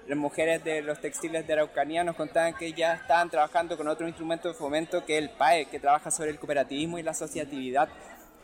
las 0.08 0.17
mujeres 0.17 0.63
de 0.63 0.81
los 0.81 1.00
textiles 1.00 1.46
de 1.46 1.53
Araucanía 1.53 2.03
nos 2.03 2.15
contaban 2.15 2.53
que 2.53 2.74
ya 2.74 2.93
estaban 2.93 3.29
trabajando 3.29 3.77
con 3.77 3.88
otro 3.88 4.08
instrumento 4.08 4.50
de 4.50 4.53
fomento 4.53 5.05
que 5.05 5.17
es 5.17 5.24
el 5.24 5.29
PAE, 5.29 5.65
que 5.65 5.79
trabaja 5.79 6.12
sobre 6.12 6.31
el 6.31 6.39
cooperativismo 6.39 6.98
y 6.98 7.03
la 7.03 7.12
asociatividad. 7.12 7.88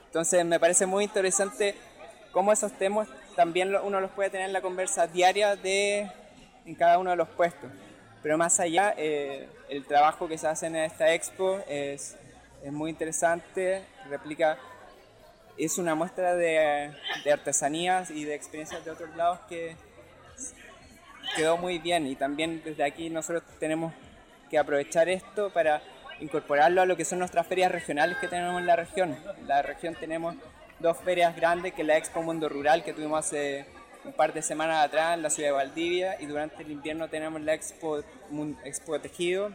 Entonces 0.06 0.46
me 0.46 0.60
parece 0.60 0.86
muy 0.86 1.04
interesante 1.04 1.76
cómo 2.32 2.52
esos 2.52 2.72
temas 2.74 3.08
también 3.36 3.76
uno 3.76 4.00
los 4.00 4.12
puede 4.12 4.30
tener 4.30 4.48
en 4.48 4.54
la 4.54 4.62
conversa 4.62 5.08
diaria 5.08 5.56
de, 5.56 6.10
en 6.66 6.76
cada 6.76 7.00
uno 7.00 7.12
de 7.12 7.16
los 7.16 7.28
puestos. 7.30 7.70
Pero 8.22 8.38
más 8.38 8.60
allá, 8.60 8.94
eh, 8.98 9.48
el 9.70 9.86
trabajo 9.86 10.28
que 10.28 10.38
se 10.38 10.48
hace 10.48 10.68
en 10.68 10.76
esta 10.76 11.14
expo 11.14 11.60
es, 11.68 12.18
es 12.64 12.72
muy 12.72 12.90
interesante, 12.90 13.84
replica, 14.10 14.58
es 15.58 15.78
una 15.78 15.96
muestra 15.96 16.36
de, 16.36 16.92
de 17.24 17.32
artesanías 17.32 18.10
y 18.10 18.26
de 18.26 18.36
experiencias 18.36 18.84
de 18.86 18.92
otros 18.92 19.16
lados 19.16 19.40
que 19.50 19.76
quedó 21.36 21.58
muy 21.58 21.80
bien 21.80 22.08
y 22.08 22.16
también 22.16 22.62
desde 22.64 22.84
aquí 22.84 23.10
nosotros 23.10 23.44
tenemos 23.60 23.94
que 24.50 24.58
aprovechar 24.58 25.10
esto 25.10 25.50
para 25.50 25.82
incorporarlo 26.20 26.82
a 26.82 26.86
lo 26.86 26.98
que 26.98 27.06
son 27.06 27.20
nuestras 27.20 27.46
ferias 27.48 27.72
regionales 27.72 28.18
que 28.18 28.28
tenemos 28.28 28.60
en 28.60 28.68
la 28.68 28.76
región. 28.76 29.18
En 29.40 29.48
la 29.48 29.62
región 29.62 29.96
tenemos 29.96 30.36
dos 30.80 30.98
ferias 30.98 31.36
grandes, 31.36 31.74
que 31.74 31.82
es 31.82 31.88
la 31.88 31.98
Expo 31.98 32.22
Mundo 32.22 32.50
Rural 32.50 32.84
que 32.84 32.94
tuvimos 32.94 33.26
hace 33.26 33.66
un 34.06 34.14
par 34.14 34.34
de 34.34 34.42
semanas 34.42 34.86
atrás 34.86 35.16
en 35.16 35.24
la 35.24 35.30
ciudad 35.30 35.50
de 35.50 35.54
Valdivia 35.54 36.22
y 36.22 36.26
durante 36.26 36.64
el 36.64 36.72
invierno 36.72 37.10
tenemos 37.10 37.42
la 37.42 37.54
Expo, 37.54 38.00
Expo 38.64 39.00
Tejido 39.00 39.52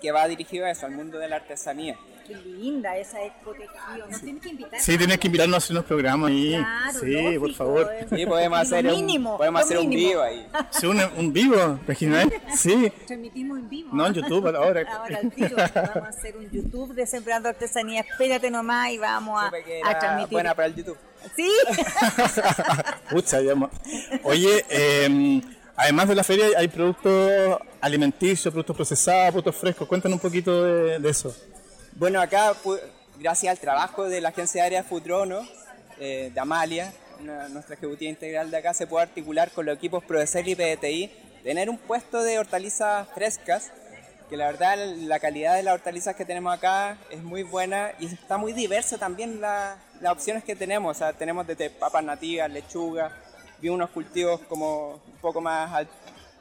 que 0.00 0.12
va 0.12 0.28
dirigido 0.28 0.66
a 0.66 0.70
eso, 0.70 0.84
al 0.84 0.92
mundo 0.92 1.18
de 1.18 1.28
la 1.28 1.36
artesanía. 1.36 1.96
Qué 2.26 2.34
linda 2.36 2.96
esa 2.96 3.22
expo 3.22 3.52
tejido. 3.52 4.06
Nos 4.08 4.20
tienes 4.20 4.42
que 4.42 4.48
invitar. 4.48 4.80
Sí, 4.80 4.96
tienes 4.96 5.18
que 5.18 5.26
invitarnos 5.26 5.54
a 5.54 5.58
hacer 5.58 5.72
unos 5.72 5.84
programas 5.84 6.30
ahí. 6.30 6.54
Claro, 6.56 7.00
sí, 7.00 7.10
lógico, 7.10 7.40
por 7.40 7.54
favor. 7.54 7.90
Sí, 8.14 8.26
podemos 8.26 8.58
hacer 8.58 8.84
mínimo, 8.84 9.32
un, 9.32 9.36
podemos 9.36 9.62
hacer 9.62 9.78
un 9.78 9.90
vivo 9.90 10.22
ahí. 10.22 10.46
Sí, 10.70 10.86
un, 10.86 11.00
un 11.16 11.32
vivo, 11.32 11.78
regional. 11.86 12.32
Sí. 12.56 12.90
Transmitimos 13.06 13.58
en 13.58 13.68
vivo. 13.68 13.90
No, 13.92 14.06
en 14.06 14.14
YouTube 14.14 14.46
ahora. 14.56 14.84
Ahora 14.94 15.18
al 15.22 15.30
tiro. 15.32 15.56
Vamos 15.56 15.96
a 15.96 16.08
hacer 16.08 16.36
un 16.36 16.50
YouTube 16.50 16.94
de 16.94 17.06
Sembrando 17.06 17.48
Artesanía. 17.48 18.00
Espérate 18.00 18.50
nomás 18.50 18.90
y 18.90 18.98
vamos 18.98 19.42
a, 19.42 19.50
a 19.84 19.98
transmitir. 19.98 20.32
Buena 20.32 20.54
para 20.54 20.68
el 20.68 20.74
YouTube. 20.74 20.96
Sí. 21.36 21.50
Pucha, 23.10 23.38
Oye, 24.22 24.64
eh, 24.68 25.42
además 25.76 26.08
de 26.08 26.14
la 26.14 26.24
feria 26.24 26.46
hay 26.56 26.68
productos 26.68 27.58
alimenticios, 27.80 28.52
productos 28.52 28.76
procesados, 28.76 29.32
productos 29.32 29.56
frescos. 29.56 29.88
Cuéntanos 29.88 30.16
un 30.16 30.20
poquito 30.20 30.62
de, 30.64 30.98
de 30.98 31.10
eso. 31.10 31.34
Bueno, 31.96 32.20
acá, 32.20 32.56
gracias 33.20 33.52
al 33.52 33.60
trabajo 33.60 34.08
de 34.08 34.20
la 34.20 34.30
agencia 34.30 34.62
de 34.62 34.66
área 34.66 34.82
Futrono, 34.82 35.46
eh, 36.00 36.32
de 36.34 36.40
Amalia, 36.40 36.92
nuestra 37.50 37.76
ejecutiva 37.76 38.10
integral 38.10 38.50
de 38.50 38.56
acá, 38.56 38.74
se 38.74 38.88
puede 38.88 39.04
articular 39.04 39.52
con 39.52 39.66
los 39.66 39.76
equipos 39.76 40.02
Prodecel 40.02 40.48
y 40.48 40.56
PDTI, 40.56 41.12
tener 41.44 41.70
un 41.70 41.78
puesto 41.78 42.20
de 42.24 42.40
hortalizas 42.40 43.06
frescas, 43.14 43.70
que 44.28 44.36
la 44.36 44.46
verdad 44.46 44.76
la 44.76 45.20
calidad 45.20 45.54
de 45.54 45.62
las 45.62 45.74
hortalizas 45.74 46.16
que 46.16 46.24
tenemos 46.24 46.52
acá 46.52 46.98
es 47.10 47.22
muy 47.22 47.44
buena 47.44 47.92
y 48.00 48.06
está 48.06 48.38
muy 48.38 48.52
diversa 48.52 48.98
también 48.98 49.40
la, 49.40 49.76
las 50.00 50.14
opciones 50.14 50.42
que 50.42 50.56
tenemos. 50.56 50.96
O 50.96 50.98
sea, 50.98 51.12
tenemos 51.12 51.46
desde 51.46 51.70
papas 51.70 52.02
nativas, 52.02 52.50
lechuga, 52.50 53.12
vi 53.60 53.68
unos 53.68 53.90
cultivos 53.90 54.40
como 54.48 54.94
un 54.94 55.18
poco 55.20 55.40
más 55.40 55.86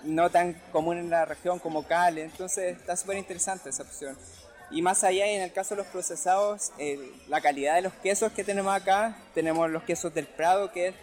no 0.04 0.32
tan 0.32 0.54
comunes 0.72 1.04
en 1.04 1.12
la 1.12 1.26
región 1.26 1.60
como 1.60 1.84
cale, 1.84 2.24
entonces 2.24 2.76
está 2.76 2.98
súper 2.98 3.18
interesante 3.18 3.70
esa 3.70 3.84
opción. 3.84 4.18
Y 4.74 4.82
más 4.82 5.04
allá, 5.04 5.28
en 5.28 5.44
el 5.44 5.54
caso 5.54 5.76
de 5.76 5.84
los 5.84 5.88
procesados, 5.92 6.72
la 7.28 7.42
calidad 7.42 7.76
de 7.76 7.84
los 7.84 7.94
quesos 7.94 8.32
que 8.32 8.44
tenemos 8.44 8.74
acá, 8.74 9.16
tenemos 9.36 9.70
los 9.70 9.84
quesos 9.84 10.12
del 10.14 10.26
Prado 10.26 10.72
que 10.72 10.94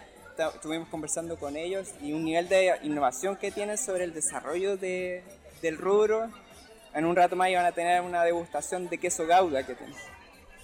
estuvimos 0.54 0.88
conversando 0.88 1.38
con 1.38 1.56
ellos 1.56 1.88
y 2.02 2.12
un 2.12 2.24
nivel 2.24 2.48
de 2.48 2.78
innovación 2.82 3.36
que 3.36 3.52
tienen 3.52 3.78
sobre 3.78 4.04
el 4.04 4.12
desarrollo 4.12 4.76
de, 4.76 5.22
del 5.62 5.78
rubro. 5.78 6.28
En 6.94 7.04
un 7.04 7.14
rato 7.14 7.36
más 7.36 7.48
iban 7.48 7.64
a 7.64 7.70
tener 7.70 8.00
una 8.02 8.24
degustación 8.24 8.88
de 8.88 8.98
queso 8.98 9.24
Gouda 9.26 9.64
que 9.64 9.74
tenemos. 9.74 10.00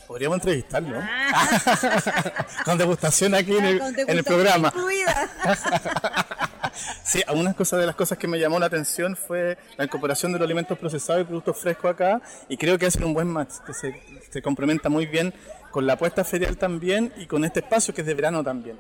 Podríamos 0.09 0.37
entrevistarlo. 0.39 0.99
Ah. 1.01 2.45
con 2.65 2.79
degustación 2.79 3.35
aquí 3.35 3.57
en 3.57 3.65
el, 3.65 3.81
en 3.81 4.11
el 4.11 4.25
programa. 4.25 4.73
Sí, 7.03 7.23
algunas 7.27 7.55
cosas 7.55 7.81
de 7.81 7.87
las 7.87 7.95
cosas 7.95 8.19
que 8.19 8.27
me 8.27 8.39
llamó 8.39 8.59
la 8.59 8.67
atención 8.67 9.17
fue 9.17 9.57
la 9.77 9.85
incorporación 9.85 10.33
de 10.33 10.39
los 10.39 10.47
alimentos 10.47 10.79
procesados 10.79 11.23
y 11.23 11.25
productos 11.25 11.59
frescos 11.59 11.91
acá 11.91 12.21
y 12.49 12.57
creo 12.57 12.79
que 12.79 12.87
es 12.87 12.97
un 12.97 13.15
buen 13.15 13.29
match, 13.29 13.55
que 13.67 13.73
se, 13.75 14.01
se 14.31 14.43
complementa 14.43 14.89
muy 14.89 15.07
bien 15.07 15.33
con 15.71 15.87
la 15.87 15.93
apuesta 15.93 16.25
ferial 16.25 16.57
también 16.57 17.13
y 17.19 17.27
con 17.27 17.45
este 17.45 17.61
espacio 17.61 17.93
que 17.93 18.01
es 18.01 18.07
de 18.07 18.15
verano 18.15 18.43
también. 18.43 18.79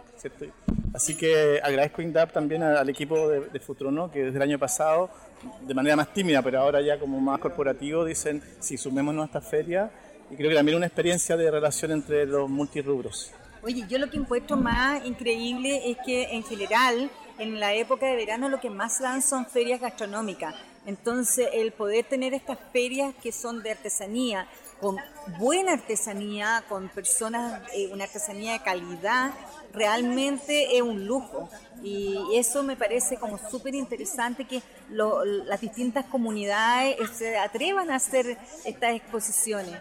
Así 0.95 1.15
que 1.15 1.61
agradezco 1.63 2.01
INDAP 2.01 2.33
también 2.33 2.63
al 2.63 2.89
equipo 2.89 3.29
de, 3.29 3.41
de 3.41 3.61
Futrono 3.61 4.11
que 4.11 4.25
desde 4.25 4.37
el 4.37 4.43
año 4.43 4.59
pasado, 4.59 5.11
de 5.61 5.75
manera 5.75 5.95
más 5.95 6.13
tímida, 6.15 6.41
pero 6.41 6.61
ahora 6.61 6.81
ya 6.81 6.99
como 6.99 7.21
más 7.21 7.39
corporativo, 7.39 8.05
dicen, 8.05 8.43
si 8.61 8.79
sumémonos 8.79 9.25
a 9.25 9.27
esta 9.27 9.41
feria 9.43 9.91
y 10.31 10.37
creo 10.37 10.49
que 10.49 10.57
también 10.57 10.77
una 10.79 10.87
experiencia 10.87 11.37
de 11.37 11.51
relación 11.51 11.93
entre 11.93 12.25
los 12.25 12.49
multirubros. 12.49 13.31
Oye, 13.63 13.85
yo 13.89 13.99
lo 13.99 14.09
que 14.09 14.17
encuentro 14.17 14.57
más 14.57 15.05
increíble 15.05 15.91
es 15.91 15.99
que 16.05 16.35
en 16.35 16.45
general 16.45 17.11
en 17.39 17.61
la 17.61 17.75
época 17.75 18.07
de 18.07 18.17
verano 18.17 18.49
lo 18.49 18.61
que 18.61 18.71
más 18.71 19.01
dan 19.01 19.23
son 19.23 19.47
ferias 19.47 19.81
gastronómicas. 19.81 20.55
Entonces, 20.87 21.49
el 21.53 21.73
poder 21.73 22.05
tener 22.05 22.33
estas 22.33 22.59
ferias 22.73 23.15
que 23.23 23.33
son 23.33 23.63
de 23.63 23.73
artesanía, 23.73 24.47
con 24.81 24.97
buena 25.39 25.73
artesanía, 25.73 26.65
con 26.69 26.89
personas, 26.89 27.63
eh, 27.75 27.89
una 27.93 28.05
artesanía 28.05 28.53
de 28.53 28.61
calidad, 28.61 29.33
realmente 29.73 30.77
es 30.77 30.83
un 30.83 31.07
lujo. 31.07 31.49
Y 31.83 32.17
eso 32.35 32.63
me 32.63 32.77
parece 32.77 33.17
como 33.17 33.39
súper 33.51 33.75
interesante 33.75 34.45
que 34.45 34.63
las 34.91 35.61
distintas 35.61 36.05
comunidades 36.07 36.97
se 37.17 37.37
atrevan 37.37 37.91
a 37.91 37.97
hacer 37.97 38.39
estas 38.65 38.95
exposiciones. 38.95 39.77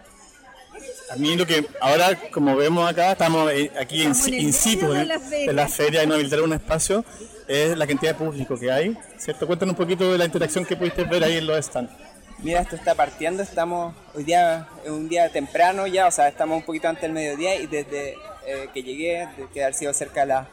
A 1.10 1.16
mí 1.16 1.36
lo 1.36 1.46
que 1.46 1.64
ahora, 1.80 2.18
como 2.30 2.56
vemos 2.56 2.88
acá, 2.88 3.12
estamos 3.12 3.50
eh, 3.52 3.70
aquí 3.78 4.02
en, 4.02 4.12
in 4.34 4.52
situ 4.52 4.90
de 4.90 5.04
la, 5.52 5.68
feria 5.68 6.02
y 6.02 6.06
nos 6.06 6.16
habilitar 6.16 6.42
un 6.42 6.52
espacio, 6.52 7.04
es 7.46 7.76
la 7.76 7.86
cantidad 7.86 8.12
de 8.12 8.18
público 8.18 8.58
que 8.58 8.70
hay, 8.70 8.96
¿cierto? 9.16 9.46
Cuéntanos 9.46 9.74
un 9.74 9.76
poquito 9.76 10.10
de 10.10 10.18
la 10.18 10.24
interacción 10.24 10.64
que 10.64 10.76
pudiste 10.76 11.04
ver 11.04 11.22
ahí 11.22 11.36
en 11.36 11.46
los 11.46 11.64
stands. 11.64 11.92
Mira, 12.38 12.60
esto 12.60 12.76
está 12.76 12.94
partiendo, 12.94 13.42
estamos 13.42 13.94
hoy 14.14 14.24
día, 14.24 14.68
es 14.84 14.90
un 14.90 15.08
día 15.08 15.30
temprano 15.30 15.86
ya, 15.86 16.06
o 16.06 16.10
sea, 16.10 16.28
estamos 16.28 16.58
un 16.58 16.64
poquito 16.64 16.88
antes 16.88 17.02
del 17.02 17.12
mediodía 17.12 17.54
y 17.54 17.66
desde 17.66 18.14
eh, 18.46 18.68
que 18.74 18.82
llegué, 18.82 19.28
de 19.36 19.46
que 19.52 19.62
haber 19.62 19.74
sido 19.74 19.94
cerca 19.94 20.20
de 20.20 20.26
las 20.26 20.48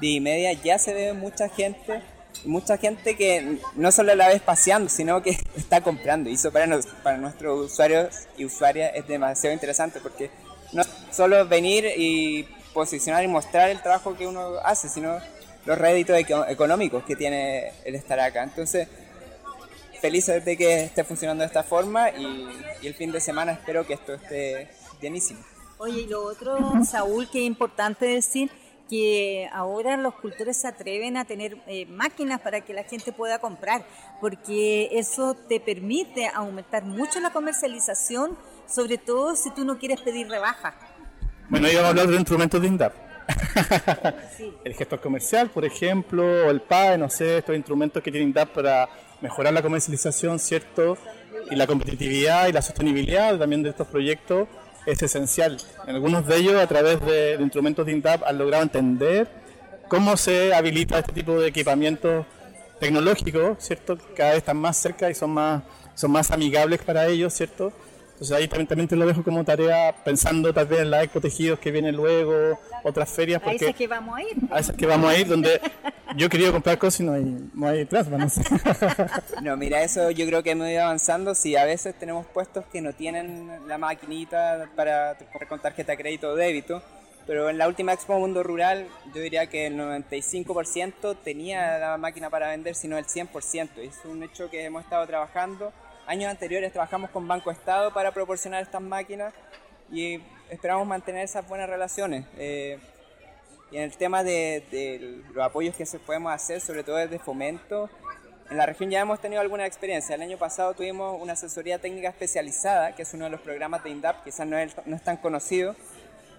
10 0.00 0.16
y 0.16 0.20
media, 0.20 0.52
ya 0.52 0.78
se 0.78 0.92
ve 0.92 1.12
mucha 1.12 1.48
gente 1.48 2.02
mucha 2.44 2.76
gente 2.76 3.16
que 3.16 3.58
no 3.74 3.92
solo 3.92 4.14
la 4.14 4.28
ve 4.28 4.40
paseando, 4.40 4.88
sino 4.88 5.22
que 5.22 5.30
está 5.56 5.80
comprando. 5.80 6.30
Y 6.30 6.34
eso 6.34 6.52
para, 6.52 6.66
para 7.02 7.18
nuestros 7.18 7.72
usuarios 7.72 8.26
y 8.36 8.44
usuarias 8.44 8.92
es 8.94 9.06
demasiado 9.06 9.54
interesante 9.54 10.00
porque 10.00 10.30
no 10.72 10.82
solo 11.10 11.46
venir 11.46 11.86
y 11.96 12.44
posicionar 12.72 13.22
y 13.22 13.28
mostrar 13.28 13.70
el 13.70 13.82
trabajo 13.82 14.16
que 14.16 14.26
uno 14.26 14.56
hace, 14.64 14.88
sino 14.88 15.18
los 15.64 15.78
réditos 15.78 16.16
económicos 16.48 17.04
que 17.04 17.16
tiene 17.16 17.72
el 17.84 17.94
estar 17.94 18.18
acá. 18.18 18.42
Entonces, 18.42 18.88
feliz 20.00 20.26
de 20.26 20.56
que 20.56 20.84
esté 20.84 21.04
funcionando 21.04 21.42
de 21.42 21.46
esta 21.46 21.62
forma 21.62 22.10
y, 22.10 22.48
y 22.82 22.86
el 22.86 22.94
fin 22.94 23.12
de 23.12 23.20
semana 23.20 23.52
espero 23.52 23.86
que 23.86 23.94
esto 23.94 24.14
esté 24.14 24.68
bienísimo. 25.00 25.40
Oye, 25.78 26.02
y 26.02 26.06
lo 26.06 26.22
otro, 26.24 26.58
Saúl, 26.84 27.28
que 27.28 27.40
es 27.40 27.46
importante 27.46 28.06
decir, 28.06 28.50
que 28.92 29.48
ahora 29.54 29.96
los 29.96 30.12
cultores 30.16 30.58
se 30.58 30.68
atreven 30.68 31.16
a 31.16 31.24
tener 31.24 31.56
eh, 31.66 31.86
máquinas 31.86 32.42
para 32.42 32.60
que 32.60 32.74
la 32.74 32.84
gente 32.84 33.10
pueda 33.10 33.38
comprar, 33.38 33.86
porque 34.20 34.90
eso 34.92 35.34
te 35.48 35.60
permite 35.60 36.26
aumentar 36.26 36.84
mucho 36.84 37.18
la 37.18 37.30
comercialización, 37.30 38.36
sobre 38.68 38.98
todo 38.98 39.34
si 39.34 39.50
tú 39.54 39.64
no 39.64 39.78
quieres 39.78 40.02
pedir 40.02 40.28
rebaja. 40.28 40.74
Bueno, 41.48 41.70
íbamos 41.70 41.86
a 41.86 41.88
hablar 41.88 42.06
de 42.08 42.16
instrumentos 42.16 42.60
de 42.60 42.68
INDAP. 42.68 42.92
El 44.64 44.74
gestor 44.74 45.00
comercial, 45.00 45.48
por 45.48 45.64
ejemplo, 45.64 46.22
o 46.22 46.50
el 46.50 46.60
PAE, 46.60 46.98
no 46.98 47.08
sé, 47.08 47.38
estos 47.38 47.56
instrumentos 47.56 48.02
que 48.02 48.10
tiene 48.10 48.26
INDAP 48.26 48.50
para 48.50 48.90
mejorar 49.22 49.54
la 49.54 49.62
comercialización, 49.62 50.38
¿cierto? 50.38 50.98
Y 51.50 51.56
la 51.56 51.66
competitividad 51.66 52.46
y 52.48 52.52
la 52.52 52.60
sostenibilidad 52.60 53.38
también 53.38 53.62
de 53.62 53.70
estos 53.70 53.86
proyectos 53.86 54.48
es 54.86 55.02
esencial. 55.02 55.58
Algunos 55.86 56.26
de 56.26 56.36
ellos, 56.36 56.54
a 56.56 56.66
través 56.66 57.00
de, 57.04 57.36
instrumentos 57.40 57.86
de 57.86 57.92
INTAP, 57.92 58.22
han 58.24 58.38
logrado 58.38 58.62
entender 58.62 59.28
cómo 59.88 60.16
se 60.16 60.54
habilita 60.54 60.98
este 60.98 61.12
tipo 61.12 61.38
de 61.38 61.48
equipamientos 61.48 62.26
tecnológicos, 62.80 63.58
¿cierto? 63.58 63.98
Cada 64.16 64.30
vez 64.30 64.38
están 64.38 64.56
más 64.56 64.76
cerca 64.76 65.10
y 65.10 65.14
son 65.14 65.30
más, 65.30 65.62
son 65.94 66.10
más 66.10 66.30
amigables 66.30 66.80
para 66.82 67.06
ellos, 67.06 67.32
¿cierto? 67.32 67.72
Entonces 68.22 68.36
ahí 68.36 68.66
también, 68.66 68.86
te 68.86 68.94
lo 68.94 69.04
dejo 69.04 69.24
como 69.24 69.42
tarea, 69.42 69.92
pensando 70.04 70.54
tal 70.54 70.68
vez 70.68 70.82
en 70.82 70.92
la 70.92 71.02
Expo 71.02 71.20
Tejidos 71.20 71.58
que 71.58 71.72
viene 71.72 71.90
luego, 71.90 72.56
otras 72.84 73.10
ferias. 73.10 73.42
Porque, 73.42 73.64
a 73.64 73.68
esas 73.70 73.74
que 73.74 73.88
vamos 73.88 74.16
a 74.16 74.22
ir. 74.22 74.36
A 74.48 74.60
esas 74.60 74.76
que 74.76 74.86
vamos 74.86 75.10
a 75.10 75.18
ir, 75.18 75.26
donde 75.26 75.60
yo 76.14 76.26
he 76.26 76.30
querido 76.30 76.52
comprar 76.52 76.78
cosas 76.78 77.00
y 77.00 77.02
no 77.02 77.14
hay, 77.14 77.50
no 77.52 77.66
hay 77.66 77.84
plasma, 77.84 78.18
no 78.18 78.30
sé. 78.30 78.44
No, 79.42 79.56
mira, 79.56 79.82
eso 79.82 80.12
yo 80.12 80.24
creo 80.26 80.40
que 80.44 80.52
hemos 80.52 80.68
ido 80.68 80.84
avanzando. 80.84 81.34
Si 81.34 81.56
a 81.56 81.64
veces 81.64 81.96
tenemos 81.98 82.24
puestos 82.26 82.64
que 82.66 82.80
no 82.80 82.92
tienen 82.92 83.50
la 83.66 83.76
maquinita 83.76 84.70
para 84.76 85.16
con 85.48 85.58
tarjeta 85.58 85.90
de 85.90 85.98
crédito 85.98 86.28
o 86.28 86.36
débito, 86.36 86.80
pero 87.26 87.50
en 87.50 87.58
la 87.58 87.66
última 87.66 87.92
Expo 87.92 88.20
Mundo 88.20 88.44
Rural 88.44 88.86
yo 89.12 89.20
diría 89.20 89.48
que 89.48 89.66
el 89.66 89.76
95% 89.76 91.16
tenía 91.24 91.76
la 91.78 91.96
máquina 91.96 92.30
para 92.30 92.50
vender, 92.50 92.76
sino 92.76 92.98
el 92.98 93.04
100%. 93.04 93.68
Es 93.78 93.98
un 94.04 94.22
hecho 94.22 94.48
que 94.48 94.64
hemos 94.64 94.84
estado 94.84 95.04
trabajando 95.08 95.72
años 96.06 96.30
anteriores 96.30 96.72
trabajamos 96.72 97.10
con 97.10 97.26
Banco 97.26 97.50
Estado 97.50 97.92
para 97.92 98.12
proporcionar 98.12 98.62
estas 98.62 98.82
máquinas 98.82 99.32
y 99.90 100.20
esperamos 100.50 100.86
mantener 100.86 101.24
esas 101.24 101.46
buenas 101.48 101.68
relaciones. 101.68 102.26
Eh, 102.36 102.78
y 103.70 103.76
en 103.76 103.84
el 103.84 103.96
tema 103.96 104.22
de, 104.22 105.22
los 105.32 105.44
apoyos 105.44 105.74
que 105.74 105.86
podemos 105.98 106.32
hacer, 106.32 106.60
sobre 106.60 106.84
todo 106.84 106.96
desde 106.96 107.18
fomento, 107.18 107.88
en 108.50 108.58
la 108.58 108.66
región 108.66 108.90
ya 108.90 109.00
hemos 109.00 109.20
tenido 109.20 109.40
alguna 109.40 109.66
experiencia. 109.66 110.14
El 110.14 110.22
año 110.22 110.36
pasado 110.36 110.74
tuvimos 110.74 111.20
una 111.20 111.32
asesoría 111.32 111.78
técnica 111.78 112.08
especializada, 112.08 112.94
que 112.94 113.02
es 113.02 113.14
uno 113.14 113.24
de 113.24 113.30
los 113.30 113.40
programas 113.40 113.82
de 113.82 113.90
INDAP, 113.90 114.24
quizás 114.24 114.46
no 114.46 114.58
es, 114.58 114.74
no 114.84 114.94
es 114.94 115.02
tan 115.02 115.16
conocido, 115.16 115.74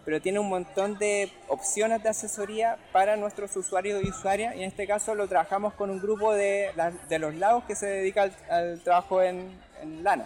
pero 0.05 0.21
tiene 0.21 0.39
un 0.39 0.49
montón 0.49 0.97
de 0.97 1.31
opciones 1.47 2.03
de 2.03 2.09
asesoría 2.09 2.77
para 2.91 3.15
nuestros 3.15 3.55
usuarios 3.55 4.03
y 4.03 4.09
usuarias. 4.09 4.55
Y 4.55 4.59
en 4.59 4.69
este 4.69 4.85
caso 4.85 5.15
lo 5.15 5.27
trabajamos 5.27 5.73
con 5.73 5.89
un 5.89 5.99
grupo 5.99 6.33
de, 6.33 6.71
de 7.07 7.19
los 7.19 7.35
lagos 7.35 7.63
que 7.65 7.75
se 7.75 7.85
dedica 7.85 8.29
al, 8.49 8.81
trabajo 8.81 9.21
en, 9.21 9.57
en, 9.81 10.03
lana. 10.03 10.25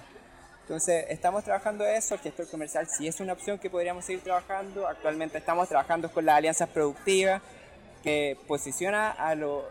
Entonces, 0.62 1.06
estamos 1.10 1.44
trabajando 1.44 1.86
eso, 1.86 2.16
el 2.16 2.20
gestor 2.20 2.50
comercial 2.50 2.88
si 2.88 3.08
es 3.08 3.20
una 3.22 3.34
opción 3.34 3.58
que 3.60 3.70
podríamos 3.70 4.04
seguir 4.04 4.22
trabajando. 4.22 4.88
Actualmente 4.88 5.38
estamos 5.38 5.70
trabajando 5.70 6.12
con 6.12 6.26
las 6.26 6.38
alianzas 6.38 6.70
productivas 6.70 7.42
que 8.04 8.38
posiciona 8.48 9.12
a, 9.12 9.36
lo, 9.36 9.66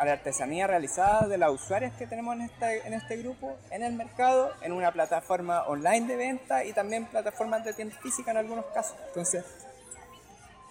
a 0.00 0.06
la 0.06 0.12
artesanía 0.12 0.66
realizada 0.66 1.28
de 1.28 1.36
las 1.36 1.50
usuarias 1.50 1.92
que 1.98 2.06
tenemos 2.06 2.34
en 2.34 2.40
este, 2.40 2.86
en 2.86 2.94
este 2.94 3.18
grupo 3.18 3.58
en 3.70 3.82
el 3.82 3.92
mercado, 3.92 4.50
en 4.62 4.72
una 4.72 4.90
plataforma 4.92 5.64
online 5.64 6.06
de 6.06 6.16
venta 6.16 6.64
y 6.64 6.72
también 6.72 7.04
plataformas 7.04 7.62
de 7.66 7.74
tienda 7.74 7.94
física 8.02 8.30
en 8.30 8.38
algunos 8.38 8.64
casos. 8.72 8.96
Entonces, 9.08 9.44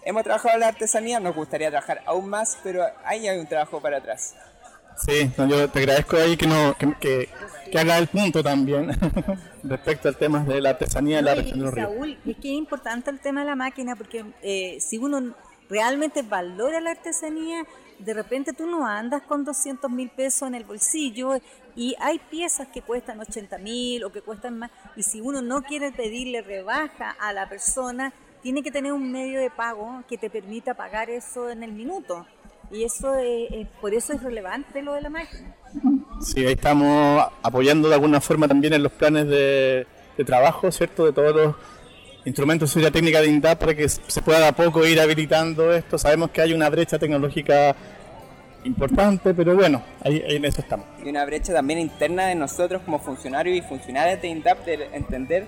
hemos 0.04 0.24
trabajado 0.24 0.54
en 0.54 0.60
la 0.60 0.66
artesanía, 0.66 1.20
nos 1.20 1.36
gustaría 1.36 1.70
trabajar 1.70 2.02
aún 2.06 2.28
más, 2.28 2.58
pero 2.64 2.84
ahí 3.04 3.28
hay 3.28 3.38
un 3.38 3.46
trabajo 3.46 3.80
para 3.80 3.98
atrás. 3.98 4.34
Sí, 4.96 5.30
yo 5.48 5.70
te 5.70 5.78
agradezco 5.78 6.16
ahí 6.16 6.36
que, 6.36 6.48
no, 6.48 6.76
que, 6.76 7.28
que, 7.70 7.78
haga 7.78 7.98
el 7.98 8.08
punto 8.08 8.42
también 8.42 8.90
respecto 9.62 10.08
al 10.08 10.16
tema 10.16 10.40
de 10.40 10.60
la 10.60 10.70
artesanía 10.70 11.20
en 11.20 11.24
la 11.26 11.36
región 11.36 11.60
de 11.60 11.64
los 11.66 11.74
ríos. 11.74 11.88
Saúl, 11.88 12.18
es 12.26 12.36
que 12.36 12.48
es 12.48 12.58
importante 12.58 13.10
el 13.10 13.20
tema 13.20 13.42
de 13.42 13.46
la 13.46 13.54
máquina 13.54 13.94
porque 13.94 14.24
eh, 14.42 14.78
si 14.80 14.98
uno 14.98 15.36
realmente 15.68 16.22
valora 16.22 16.80
la 16.80 16.90
artesanía, 16.90 17.64
de 18.00 18.14
repente 18.14 18.52
tú 18.52 18.66
no 18.66 18.86
andas 18.86 19.22
con 19.22 19.44
200 19.44 19.90
mil 19.90 20.10
pesos 20.10 20.48
en 20.48 20.54
el 20.54 20.64
bolsillo 20.64 21.34
y 21.76 21.94
hay 22.00 22.18
piezas 22.18 22.68
que 22.68 22.82
cuestan 22.82 23.20
80 23.20 23.58
mil 23.58 24.04
o 24.04 24.12
que 24.12 24.22
cuestan 24.22 24.58
más 24.58 24.70
y 24.96 25.02
si 25.02 25.20
uno 25.20 25.42
no 25.42 25.62
quiere 25.62 25.92
pedirle 25.92 26.42
rebaja 26.42 27.10
a 27.20 27.32
la 27.32 27.48
persona, 27.48 28.12
tiene 28.42 28.62
que 28.62 28.70
tener 28.70 28.92
un 28.92 29.12
medio 29.12 29.40
de 29.40 29.50
pago 29.50 30.02
que 30.08 30.16
te 30.16 30.30
permita 30.30 30.74
pagar 30.74 31.10
eso 31.10 31.50
en 31.50 31.62
el 31.62 31.72
minuto. 31.72 32.26
Y 32.70 32.84
eso 32.84 33.16
es, 33.16 33.66
por 33.80 33.92
eso 33.94 34.12
es 34.12 34.22
relevante 34.22 34.82
lo 34.82 34.94
de 34.94 35.00
la 35.02 35.10
máquina. 35.10 35.54
Sí, 36.20 36.46
ahí 36.46 36.52
estamos 36.52 37.26
apoyando 37.42 37.88
de 37.88 37.94
alguna 37.94 38.20
forma 38.20 38.46
también 38.46 38.72
en 38.72 38.82
los 38.82 38.92
planes 38.92 39.26
de, 39.26 39.86
de 40.16 40.24
trabajo, 40.24 40.70
¿cierto? 40.70 41.04
De 41.04 41.12
todos 41.12 41.34
los 41.34 41.56
instrumentos 42.24 42.68
de 42.68 42.72
seguridad 42.72 42.92
técnica 42.92 43.20
de 43.20 43.28
INDAP 43.28 43.58
para 43.58 43.74
que 43.74 43.88
se 43.88 44.22
pueda 44.22 44.48
a 44.48 44.52
poco 44.52 44.86
ir 44.86 45.00
habilitando 45.00 45.72
esto. 45.72 45.98
Sabemos 45.98 46.30
que 46.30 46.42
hay 46.42 46.52
una 46.52 46.68
brecha 46.68 46.98
tecnológica 46.98 47.74
importante, 48.64 49.32
pero 49.34 49.54
bueno, 49.54 49.82
ahí, 50.04 50.22
en 50.26 50.44
eso 50.44 50.60
estamos. 50.60 50.86
Y 51.02 51.08
una 51.08 51.24
brecha 51.24 51.52
también 51.52 51.78
interna 51.78 52.26
de 52.26 52.34
nosotros 52.34 52.82
como 52.84 52.98
funcionarios 52.98 53.56
y 53.56 53.62
funcionarios 53.62 54.20
de 54.20 54.28
INDAP 54.28 54.64
de 54.64 54.88
entender 54.92 55.46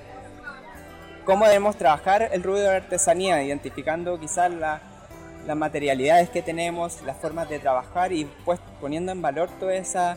cómo 1.24 1.44
debemos 1.44 1.76
trabajar 1.76 2.30
el 2.32 2.42
ruido 2.42 2.64
de 2.64 2.70
la 2.70 2.76
artesanía, 2.76 3.42
identificando 3.42 4.18
quizás 4.18 4.50
las 4.50 5.56
materialidades 5.56 6.30
que 6.30 6.42
tenemos, 6.42 7.02
las 7.02 7.16
formas 7.18 7.48
de 7.48 7.58
trabajar 7.58 8.12
y 8.12 8.26
pues 8.44 8.60
poniendo 8.80 9.12
en 9.12 9.20
valor 9.20 9.50
toda 9.60 9.74
esa 9.74 10.16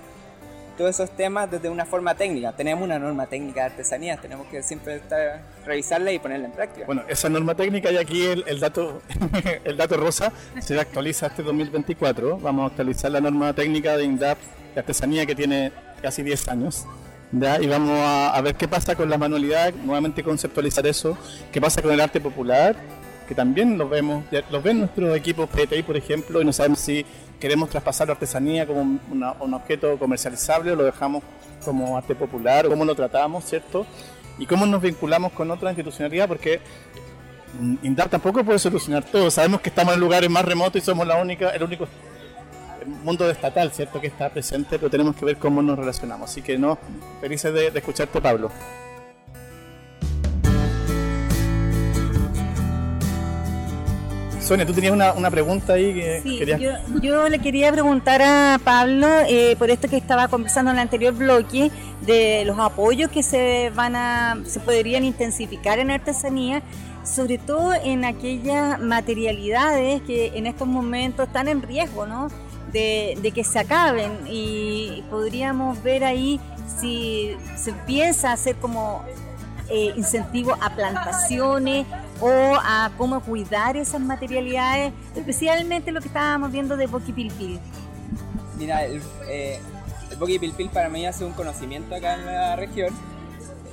todos 0.78 0.92
esos 0.92 1.10
temas 1.12 1.50
desde 1.50 1.70
una 1.70 1.86
forma 1.86 2.16
técnica. 2.16 2.52
Tenemos 2.54 2.84
una 2.84 3.00
norma 3.00 3.26
técnica 3.28 3.62
de 3.62 3.66
artesanía, 3.68 4.18
tenemos 4.18 4.48
que 4.48 4.62
siempre 4.64 4.96
estar, 4.96 5.42
revisarla 5.66 6.12
y 6.12 6.20
ponerla 6.20 6.48
en 6.48 6.52
práctica. 6.52 6.86
Bueno, 6.86 7.04
esa 7.08 7.30
norma 7.30 7.56
técnica 7.56 7.92
y 7.92 7.98
aquí 7.98 8.26
el, 8.26 8.60
dato 8.60 9.02
el 9.64 9.78
dato 9.78 9.98
rosa 9.98 10.32
se 10.60 10.80
actualiza 10.80 11.28
este 11.28 11.44
2024. 11.44 12.38
Vamos 12.38 12.64
a 12.64 12.68
actualizar 12.68 13.12
la 13.12 13.22
norma 13.22 13.54
técnica 13.54 13.98
de 13.98 14.04
INDAP 14.04 14.38
de 14.74 14.80
artesanía 14.80 15.26
que 15.26 15.36
tiene 15.36 15.72
casi 16.02 16.24
10 16.24 16.48
años. 16.50 16.86
Y 17.32 17.68
vamos 17.68 18.00
a, 18.00 18.40
ver 18.42 18.56
qué 18.56 18.68
pasa 18.68 18.96
con 18.96 19.10
la 19.10 19.18
manualidad, 19.18 19.74
nuevamente 19.74 20.24
conceptualizar 20.24 20.88
eso, 20.88 21.18
qué 21.52 21.60
pasa 21.60 21.82
con 21.82 21.92
el 21.92 22.00
arte 22.00 22.22
popular, 22.22 22.78
que 23.28 23.36
también 23.36 23.78
lo 23.78 23.90
vemos, 23.90 24.24
los 24.50 24.64
ven 24.64 24.80
nuestros 24.80 25.18
equipos 25.18 25.50
PTI, 25.50 25.84
por 25.84 25.98
ejemplo, 25.98 26.42
y 26.42 26.46
no 26.46 26.54
sabemos 26.54 26.80
si 26.80 27.06
queremos 27.40 27.70
traspasar 27.70 28.08
la 28.08 28.14
artesanía 28.14 28.66
como 28.66 28.82
un 28.82 29.54
objeto 29.54 29.98
comercializable 29.98 30.72
o 30.72 30.76
lo 30.76 30.84
dejamos 30.84 31.24
como 31.64 31.98
arte 31.98 32.16
popular, 32.16 32.68
cómo 32.68 32.86
lo 32.86 32.96
tratamos, 32.96 33.46
¿cierto? 33.46 33.86
Y 34.38 34.46
cómo 34.46 34.66
nos 34.66 34.82
vinculamos 34.82 35.32
con 35.32 35.50
otra 35.52 35.70
institucionalidad, 35.72 36.28
porque 36.28 36.60
INDAP 37.82 38.10
tampoco 38.10 38.44
puede 38.44 38.60
solucionar 38.60 39.04
todo. 39.04 39.32
Sabemos 39.32 39.62
que 39.62 39.70
estamos 39.70 39.94
en 39.94 40.00
lugares 40.00 40.30
más 40.30 40.46
remotos 40.46 40.82
y 40.82 40.86
somos 40.86 41.08
la 41.08 41.18
única, 41.18 41.50
el 41.50 41.64
único 41.64 41.88
mundo 43.04 43.30
estatal, 43.30 43.72
¿cierto? 43.72 44.00
Que 44.00 44.08
está 44.08 44.30
presente, 44.30 44.78
pero 44.78 44.90
tenemos 44.90 45.16
que 45.16 45.26
ver 45.26 45.38
cómo 45.38 45.62
nos 45.62 45.78
relacionamos. 45.78 46.30
Así 46.30 46.42
que 46.42 46.58
no, 46.58 46.78
felices 47.22 47.54
de 47.54 47.68
escucharte, 47.68 48.22
Pablo. 48.22 48.52
Sonia, 54.46 54.66
tú 54.66 54.74
tenías 54.74 54.94
una, 54.94 55.14
una 55.14 55.32
pregunta 55.32 55.74
ahí 55.74 55.94
que 55.94 56.22
Sí, 56.22 56.38
querías... 56.38 56.60
yo, 56.60 56.72
yo 57.02 57.28
le 57.30 57.40
quería 57.40 57.72
preguntar 57.72 58.22
a 58.22 58.60
Pablo, 58.64 59.08
eh, 59.28 59.56
por 59.58 59.72
esto 59.72 59.88
que 59.88 59.98
estaba 59.98 60.28
conversando 60.28 60.72
en 60.72 60.78
el 60.78 60.82
anterior 60.84 61.14
bloque, 61.14 61.72
de 62.06 62.44
los 62.46 62.60
apoyos 62.60 63.10
que 63.10 63.24
se 63.24 63.72
van 63.74 63.96
a, 63.96 64.38
se 64.46 64.60
podrían 64.60 65.04
intensificar 65.04 65.80
en 65.80 65.90
artesanía, 65.90 66.62
sobre 67.04 67.38
todo 67.40 67.74
en 67.74 68.06
aquellas 68.06 68.80
materialidades 68.80 70.02
que 70.04 70.28
en 70.36 70.46
estos 70.46 70.68
momentos 70.68 71.28
están 71.28 71.48
en 71.48 71.62
riesgo, 71.62 72.06
¿no? 72.06 72.28
De, 72.72 73.18
de 73.22 73.32
que 73.32 73.44
se 73.44 73.58
acaben 73.60 74.12
y 74.28 75.04
podríamos 75.10 75.82
ver 75.82 76.04
ahí 76.04 76.40
si 76.80 77.36
se 77.56 77.70
empieza 77.72 78.32
a 78.32 78.34
hacer 78.34 78.56
como 78.58 79.04
eh, 79.70 79.94
incentivo 79.96 80.56
a 80.62 80.76
plantaciones 80.76 81.88
o 82.22 82.56
a 82.62 82.92
cómo 82.98 83.20
cuidar 83.22 83.78
esas 83.78 84.02
materialidades, 84.02 84.94
especialmente 85.16 85.92
lo 85.92 86.02
que 86.02 86.08
estábamos 86.08 86.52
viendo 86.52 86.78
de 86.78 86.88
Boquipilpil. 86.88 87.60
Mira, 88.58 88.86
el, 88.86 89.02
eh, 89.28 89.60
el 90.12 90.18
Boqui 90.18 90.40
Pilpil 90.40 90.70
para 90.70 90.90
mí 90.90 91.06
hace 91.06 91.26
un 91.26 91.34
conocimiento 91.34 91.96
acá 91.96 92.16
en 92.16 92.26
la 92.26 92.56
región. 92.56 92.94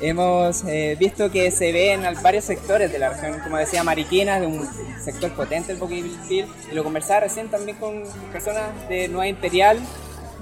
Hemos 0.01 0.65
eh, 0.65 0.97
visto 0.99 1.31
que 1.31 1.53
se 1.53 1.71
ve 1.71 1.93
en 1.93 2.03
varios 2.23 2.45
sectores 2.45 2.91
de 2.91 2.99
la 2.99 3.11
región, 3.11 3.39
como 3.45 3.57
decía 3.57 3.85
Mariquina, 3.85 4.41
de 4.41 4.47
un 4.47 4.69
sector 5.01 5.31
potente 5.33 5.71
el 5.71 5.79
Boqui 5.79 6.03
Pilpil, 6.03 6.47
y 6.71 6.75
lo 6.75 6.83
conversaba 6.83 7.21
recién 7.21 7.49
también 7.49 7.77
con 7.77 8.03
personas 8.33 8.65
de 8.89 9.07
Nueva 9.07 9.29
Imperial, 9.29 9.79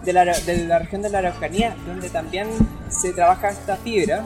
de 0.05 0.13
la, 0.15 0.25
de 0.25 0.65
la 0.65 0.79
región 0.79 1.03
de 1.03 1.11
la 1.11 1.19
Araucanía, 1.19 1.77
donde 1.87 2.09
también 2.09 2.49
se 2.91 3.13
trabaja 3.13 3.49
esta 3.51 3.77
fibra, 3.77 4.25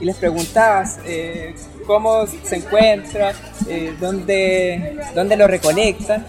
y 0.00 0.04
les 0.04 0.16
preguntabas 0.16 0.98
eh, 1.06 1.54
cómo 1.86 2.26
se 2.26 2.56
encuentra, 2.56 3.32
eh, 3.68 3.94
dónde, 4.00 4.98
dónde 5.14 5.36
lo 5.36 5.46
recolectan. 5.46 6.26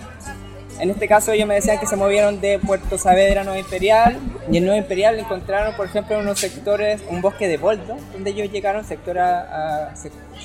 En 0.80 0.90
este 0.90 1.08
caso 1.08 1.32
ellos 1.32 1.48
me 1.48 1.56
decían 1.56 1.80
que 1.80 1.86
se 1.86 1.96
movieron 1.96 2.42
de 2.42 2.58
Puerto 2.60 2.98
Saavedra 2.98 3.42
a 3.42 3.44
Nueva 3.44 3.60
Imperial 3.60 4.18
y 4.52 4.58
en 4.58 4.66
Nueva 4.66 4.78
Imperial 4.80 5.18
encontraron, 5.20 5.76
por 5.76 5.86
ejemplo, 5.86 6.18
unos 6.20 6.40
sectores, 6.40 7.02
un 7.10 7.22
bosque 7.22 7.48
de 7.48 7.58
boldo, 7.58 7.96
donde 8.12 8.32
ellos 8.32 8.52
llegaron 8.52 8.84
sector 8.84 9.20
a, 9.20 9.90
a- 9.92 9.96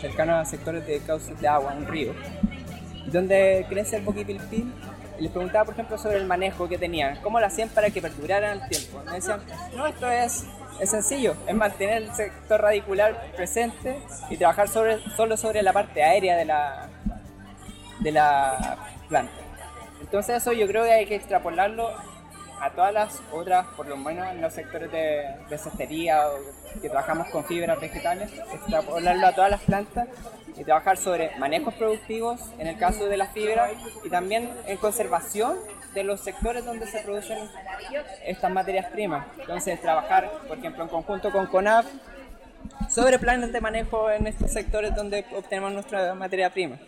cercano 0.01 0.37
a 0.37 0.45
sectores 0.45 0.87
de 0.87 0.99
cauces 1.01 1.41
de 1.41 1.49
agua, 1.49 1.75
un 1.77 1.87
río, 1.87 2.13
donde 3.07 3.67
crece 3.69 3.97
el 3.97 4.03
boquipilpil. 4.03 4.73
Les 5.19 5.33
preguntaba, 5.33 5.65
por 5.65 5.75
ejemplo, 5.75 5.99
sobre 5.99 6.19
el 6.19 6.27
manejo 6.27 6.69
que 6.69 6.79
tenían, 6.79 7.17
cómo 7.23 7.41
lo 7.41 7.47
hacían 7.47 7.69
para 7.71 7.91
que 7.91 8.01
perduraran 8.01 8.61
el 8.61 8.69
tiempo. 8.69 9.03
Me 9.07 9.15
decían, 9.15 9.41
no, 9.77 9.87
esto 9.87 10.09
es, 10.09 10.45
es 10.81 10.91
sencillo, 10.91 11.35
es 11.47 11.55
mantener 11.55 12.03
el 12.03 12.15
sector 12.15 12.61
radicular 12.61 13.33
presente 13.37 14.01
y 14.31 14.37
trabajar 14.37 14.69
sobre, 14.69 14.99
solo 15.17 15.37
sobre 15.37 15.63
la 15.63 15.73
parte 15.73 16.03
aérea 16.03 16.37
de 16.37 16.45
la, 16.45 16.89
de 18.01 18.13
la 18.13 18.79
planta. 19.09 19.33
Entonces 20.01 20.37
eso 20.37 20.53
yo 20.53 20.67
creo 20.67 20.85
que 20.85 20.93
hay 20.93 21.07
que 21.07 21.17
extrapolarlo 21.17 21.91
a 22.61 22.71
todas 22.71 22.93
las 22.93 23.23
otras, 23.33 23.67
por 23.77 23.87
lo 23.87 23.97
menos 23.97 24.29
en 24.29 24.41
los 24.41 24.53
sectores 24.53 24.91
de, 24.91 25.25
de 25.49 25.59
cestería 25.59 26.29
o 26.29 26.81
que 26.81 26.89
trabajamos 26.89 27.29
con 27.29 27.45
fibras 27.45 27.81
vegetales, 27.81 28.31
extrapolarlo 28.53 29.27
a 29.27 29.35
todas 29.35 29.51
las 29.51 29.61
plantas 29.63 30.09
y 30.57 30.65
trabajar 30.65 30.97
sobre 30.97 31.37
manejos 31.39 31.75
productivos 31.75 32.41
en 32.59 32.67
el 32.67 32.79
caso 32.79 33.07
de 33.07 33.17
la 33.17 33.27
fibra 33.29 33.71
y 34.05 34.11
también 34.11 34.51
en 34.67 34.77
conservación 34.79 35.57
de 35.95 36.05
los 36.05 36.21
sectores 36.21 36.65
donde 36.65 36.87
se 36.87 37.01
producen 37.01 37.39
estas 38.25 38.51
materias 38.51 38.87
primas. 38.91 39.27
Entonces 39.39 39.81
trabajar, 39.81 40.31
por 40.47 40.59
ejemplo, 40.59 40.85
en 40.85 40.89
conjunto 40.89 41.31
con 41.31 41.47
CONAF 41.47 41.87
sobre 42.89 43.19
planes 43.19 43.53
de 43.53 43.61
manejo 43.61 44.11
en 44.11 44.27
estos 44.27 44.53
sectores 44.53 44.95
donde 44.95 45.25
obtenemos 45.37 45.73
nuestra 45.73 46.15
materia 46.15 46.51
prima. 46.51 46.79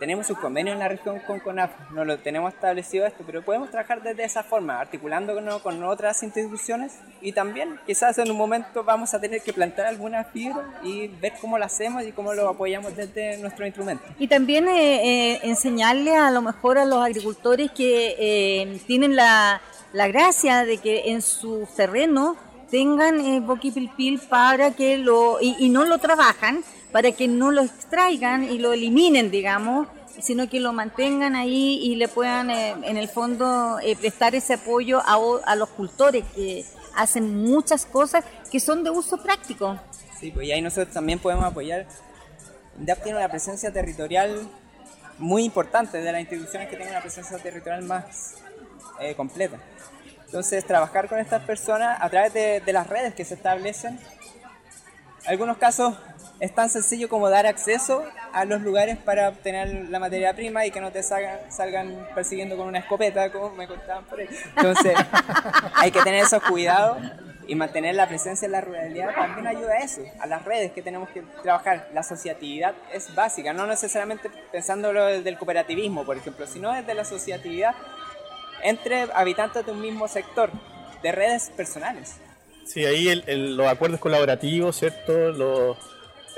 Tenemos 0.00 0.30
un 0.30 0.36
convenio 0.36 0.72
en 0.72 0.78
la 0.78 0.88
región 0.88 1.20
con 1.26 1.40
CONAF, 1.40 1.72
no 1.90 2.06
lo 2.06 2.18
tenemos 2.18 2.54
establecido 2.54 3.04
esto, 3.04 3.22
pero 3.26 3.44
podemos 3.44 3.70
trabajar 3.70 4.02
desde 4.02 4.24
esa 4.24 4.42
forma, 4.42 4.80
articulándonos 4.80 5.60
con 5.60 5.84
otras 5.84 6.22
instituciones 6.22 6.98
y 7.20 7.32
también 7.32 7.78
quizás 7.84 8.16
en 8.16 8.30
un 8.30 8.38
momento 8.38 8.82
vamos 8.82 9.12
a 9.12 9.20
tener 9.20 9.42
que 9.42 9.52
plantar 9.52 9.84
alguna 9.84 10.24
fibra 10.24 10.80
y 10.82 11.08
ver 11.08 11.34
cómo 11.38 11.58
lo 11.58 11.66
hacemos 11.66 12.02
y 12.04 12.12
cómo 12.12 12.32
lo 12.32 12.48
apoyamos 12.48 12.96
desde 12.96 13.36
nuestro 13.42 13.66
instrumento. 13.66 14.02
Y 14.18 14.26
también 14.26 14.68
eh, 14.68 15.34
eh, 15.34 15.40
enseñarle 15.42 16.16
a 16.16 16.30
lo 16.30 16.40
mejor 16.40 16.78
a 16.78 16.86
los 16.86 17.04
agricultores 17.04 17.70
que 17.72 18.16
eh, 18.18 18.80
tienen 18.86 19.16
la, 19.16 19.60
gracia 19.92 20.64
de 20.64 20.78
que 20.78 21.10
en 21.10 21.20
su 21.20 21.68
terreno 21.76 22.36
tengan 22.70 23.20
eh, 23.20 23.40
boquipilpil 23.40 24.18
para 24.18 24.70
que 24.70 24.96
lo, 24.96 25.38
y 25.42 25.68
no 25.68 25.84
lo 25.84 25.98
trabajan, 25.98 26.64
para 26.92 27.12
que 27.12 27.28
no 27.28 27.50
lo 27.50 27.62
extraigan 27.62 28.44
y 28.44 28.58
lo 28.58 28.72
eliminen, 28.72 29.30
digamos, 29.30 29.88
sino 30.20 30.48
que 30.48 30.60
lo 30.60 30.72
mantengan 30.72 31.34
ahí 31.34 31.80
y 31.82 31.96
le 31.96 32.08
puedan, 32.08 32.50
eh, 32.50 32.74
en 32.82 32.96
el 32.96 33.08
fondo, 33.08 33.78
eh, 33.82 33.96
prestar 33.96 34.34
ese 34.34 34.54
apoyo 34.54 35.00
a, 35.04 35.56
los 35.56 35.68
cultores 35.70 36.24
que 36.34 36.64
hacen 36.96 37.42
muchas 37.44 37.86
cosas 37.86 38.24
que 38.50 38.60
son 38.60 38.84
de 38.84 38.90
uso 38.90 39.22
práctico. 39.22 39.78
Sí, 40.18 40.30
pues 40.30 40.48
y 40.48 40.52
ahí 40.52 40.60
nosotros 40.60 40.92
también 40.92 41.18
podemos 41.18 41.44
apoyar. 41.44 41.86
INDAP 42.78 43.02
tiene 43.02 43.18
una 43.18 43.28
presencia 43.28 43.72
territorial 43.72 44.48
muy 45.18 45.44
importante, 45.44 45.98
de 45.98 46.12
las 46.12 46.20
instituciones 46.20 46.68
que 46.68 46.76
tienen 46.76 46.94
una 46.94 47.02
presencia 47.02 47.38
territorial 47.38 47.82
más 47.82 48.36
eh, 49.00 49.14
completa. 49.14 49.58
Entonces, 50.24 50.64
trabajar 50.64 51.08
con 51.08 51.18
estas 51.18 51.42
personas 51.42 51.98
a 52.00 52.08
través 52.08 52.32
de, 52.32 52.72
las 52.72 52.86
redes 52.86 53.14
que 53.14 53.24
se 53.24 53.34
establecen. 53.34 53.98
En 55.24 55.30
algunos 55.30 55.58
casos 55.58 55.96
es 56.40 56.54
tan 56.54 56.70
sencillo 56.70 57.08
como 57.08 57.28
dar 57.28 57.46
acceso 57.46 58.02
a 58.32 58.44
los 58.44 58.62
lugares 58.62 58.96
para 58.96 59.28
obtener 59.28 59.88
la 59.90 59.98
materia 59.98 60.34
prima 60.34 60.64
y 60.66 60.70
que 60.70 60.80
no 60.80 60.90
te 60.90 61.02
salgan, 61.02 61.38
salgan 61.50 62.08
persiguiendo 62.14 62.56
con 62.56 62.66
una 62.66 62.78
escopeta, 62.78 63.30
como 63.30 63.50
me 63.50 63.66
contaban 63.68 64.04
por 64.06 64.20
ahí. 64.20 64.28
Entonces, 64.56 64.94
hay 65.74 65.90
que 65.90 66.00
tener 66.02 66.24
esos 66.24 66.42
cuidados 66.42 66.98
y 67.46 67.54
mantener 67.56 67.94
la 67.96 68.06
presencia 68.08 68.46
en 68.46 68.52
la 68.52 68.60
ruralidad 68.60 69.12
también 69.14 69.46
ayuda 69.48 69.72
a 69.72 69.78
eso, 69.78 70.02
a 70.20 70.26
las 70.26 70.44
redes 70.44 70.72
que 70.72 70.82
tenemos 70.82 71.08
que 71.10 71.22
trabajar. 71.42 71.88
La 71.92 72.00
asociatividad 72.00 72.74
es 72.92 73.12
básica, 73.14 73.52
no 73.52 73.66
necesariamente 73.66 74.30
pensándolo 74.52 75.04
desde 75.06 75.28
el 75.28 75.36
cooperativismo, 75.36 76.04
por 76.04 76.16
ejemplo, 76.16 76.46
sino 76.46 76.72
desde 76.72 76.94
la 76.94 77.02
asociatividad 77.02 77.74
entre 78.62 79.08
habitantes 79.14 79.66
de 79.66 79.72
un 79.72 79.80
mismo 79.80 80.06
sector, 80.08 80.50
de 81.02 81.12
redes 81.12 81.50
personales. 81.56 82.16
Sí, 82.66 82.84
ahí 82.84 83.08
el- 83.08 83.24
el- 83.26 83.56
los 83.56 83.66
acuerdos 83.66 83.98
colaborativos, 84.00 84.76
¿cierto? 84.76 85.32
Los, 85.32 85.76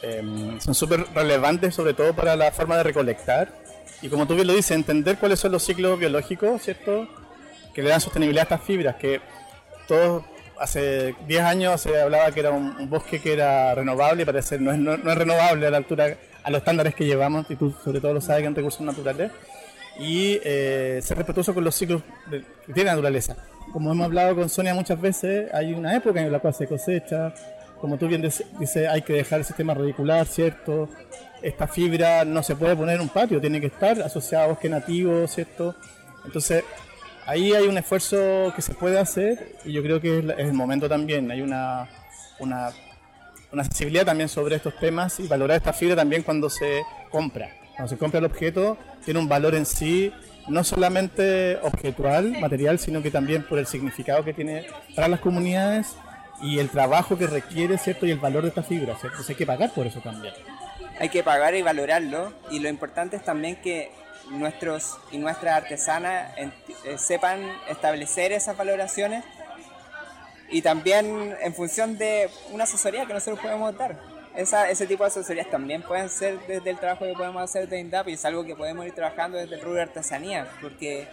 em, 0.03 0.61
son 0.61 0.75
súper 0.75 1.07
relevantes, 1.15 1.75
sobre 1.75 1.95
todo 1.95 2.15
para 2.15 2.37
la 2.37 2.51
forma 2.53 2.77
de 2.77 2.83
recolectar. 2.83 3.53
Y 4.01 4.09
como 4.09 4.27
tú 4.27 4.35
bien 4.35 4.47
lo 4.47 4.55
dices, 4.55 4.73
entender 4.73 5.19
cuáles 5.19 5.39
son 5.41 5.53
los 5.53 5.63
ciclos 5.63 5.99
biológicos, 5.99 6.63
¿cierto? 6.63 7.09
Que 7.73 7.83
le 7.83 7.91
dan 7.91 8.01
sostenibilidad 8.01 8.43
a 8.43 8.55
estas 8.55 8.67
fibras, 8.67 8.97
que 8.97 9.21
todos 9.87 10.25
hace 10.59 11.15
10 11.27 11.43
años 11.43 11.81
se 11.81 12.01
hablaba 12.01 12.31
que 12.31 12.41
era 12.41 12.51
un, 12.51 12.77
un 12.79 12.89
bosque 12.89 13.21
que 13.21 13.33
era 13.33 13.75
renovable 13.75 14.23
y 14.23 14.27
parece 14.27 14.59
no 14.59 14.73
es, 14.73 14.79
no, 14.79 14.97
no 14.97 15.11
es 15.11 15.19
renovable 15.19 15.67
a 15.67 15.71
la 15.71 15.77
altura, 15.79 16.17
a 16.43 16.51
los 16.51 16.59
estándares 16.59 16.95
que 16.95 17.05
llevamos, 17.05 17.47
y 17.51 17.57
tú 17.57 17.75
sobre 17.85 18.01
todo 18.01 18.15
lo 18.15 18.21
sabes 18.21 18.43
que 18.43 18.49
en 18.49 18.55
recursos 18.55 18.81
naturales 18.81 19.33
y 19.99 20.41
eh, 20.43 21.01
ser 21.03 21.19
respetuoso 21.19 21.55
con 21.55 21.65
los 21.65 21.75
ciclos 21.75 22.03
de, 22.31 22.45
tiene 22.67 22.85
la 22.85 22.93
naturaleza. 22.93 23.37
Como 23.73 23.93
hemos 23.93 24.07
hablado 24.07 24.35
con 24.37 24.49
Sonia 24.49 24.75
muchas 24.75 25.01
veces, 25.01 25.53
hay 25.53 25.73
una 25.73 25.97
época 25.97 26.21
en 26.21 26.33
la 26.33 26.39
cual 26.39 26.55
se 26.55 26.67
cosecha, 26.67 27.35
como 27.83 27.99
tú 27.99 28.07
bien 28.07 28.23
dices, 28.23 28.47
dice, 28.61 28.87
hay 28.87 29.03
que 29.03 29.13
dejar 29.13 29.41
el 29.41 29.45
sistema 29.45 29.75
radicular, 29.75 30.25
¿cierto? 30.25 30.89
Esta 31.43 31.67
fibra 31.67 32.25
no 32.25 32.41
se 32.45 32.55
puede 32.55 32.77
poner 32.77 32.95
en 32.95 33.01
un 33.01 33.09
patio, 33.09 33.41
tiene 33.41 33.61
que 33.61 33.67
estar 33.67 34.01
asociada 34.03 34.45
a 34.45 34.47
bosque 34.47 34.69
nativo, 34.69 35.27
¿cierto? 35.27 35.75
Entonces, 36.25 36.63
ahí 37.27 37.53
hay 37.55 37.67
un 37.67 37.77
esfuerzo 37.77 38.53
que 38.55 38.63
se 38.63 38.73
puede 38.75 39.01
hacer 39.01 39.57
y 39.65 39.73
yo 39.73 39.83
creo 39.83 40.01
que 40.01 40.21
es 40.21 40.47
el 40.47 40.53
momento 40.53 40.89
también, 40.89 41.29
hay 41.33 41.41
una, 41.41 41.89
una, 42.39 42.71
una 43.51 43.65
sensibilidad 43.65 44.07
también 44.07 44.29
sobre 44.29 44.55
estos 44.55 44.77
temas 44.79 45.19
y 45.19 45.27
valorar 45.27 45.57
esta 45.57 45.73
fibra 45.73 45.97
también 45.97 46.23
cuando 46.23 46.49
se 46.49 46.85
compra. 47.11 47.51
Cuando 47.75 47.89
se 47.89 47.99
compra 47.99 48.21
el 48.21 48.27
objeto, 48.27 48.79
tiene 49.05 49.19
un 49.19 49.29
valor 49.29 49.57
en 49.57 49.67
sí, 49.67 50.13
no 50.47 50.63
solamente 50.63 51.57
objetual, 51.63 52.39
material, 52.39 52.79
sino 52.79 53.03
que 53.03 53.11
también 53.11 53.43
por 53.43 53.59
el 53.59 53.67
significado 53.67 54.25
que 54.25 54.35
tiene 54.35 54.69
para 54.95 55.09
las 55.09 55.19
comunidades 55.19 55.97
y 56.41 56.59
el 56.59 56.71
trabajo 56.71 57.17
que 57.17 57.27
requiere, 57.27 57.79
¿cierto? 57.79 58.07
Y 58.07 58.11
el 58.11 58.19
valor 58.19 58.43
de 58.43 58.49
esta 58.49 58.63
fibra, 58.63 58.95
¿cierto? 58.95 59.09
Entonces 59.09 59.31
hay 59.31 59.37
que 59.37 59.47
pagar 59.47 59.73
por 59.73 59.87
eso 59.87 60.01
también. 60.01 60.35
hay 60.99 61.09
que 61.09 61.23
pagar 61.23 61.55
y 61.55 61.63
valorarlo 61.63 62.33
y 62.51 62.59
lo 62.61 62.69
importante 62.69 63.17
es 63.17 63.25
también 63.25 63.57
que 63.57 63.91
nuestros 64.31 64.99
y 65.11 65.19
nuestras 65.19 65.57
artesanas 65.57 66.33
eh, 66.37 66.99
sepan 66.99 67.41
establecer 67.69 68.33
esas 68.33 68.57
valoraciones 68.57 69.25
y 70.51 70.63
también 70.63 71.35
en 71.41 71.55
función 71.55 71.99
de 71.99 72.29
una 72.53 72.65
asesoría 72.65 73.07
que 73.07 73.15
nosotros 73.15 73.41
podemos 73.41 73.77
dar. 73.77 73.99
Esa, 74.37 74.71
ese 74.71 74.87
tipo 74.87 75.05
de 75.05 75.09
asesorías 75.09 75.51
también 75.51 75.83
pueden 75.83 76.09
ser 76.09 76.39
desde 76.47 76.71
el 76.71 76.79
trabajo 76.79 77.05
que 77.05 77.13
podemos 77.13 77.43
hacer 77.43 77.69
de 77.69 77.81
INDAP 77.81 78.09
y 78.09 78.13
es 78.15 78.25
algo 78.25 78.45
que 78.45 78.57
podemos 78.57 78.87
ir 78.87 78.95
trabajando 78.95 79.37
desde 79.37 79.57
el 79.57 79.61
rubro 79.61 79.77
de 79.77 79.83
artesanía, 79.83 80.49
porque 80.61 81.07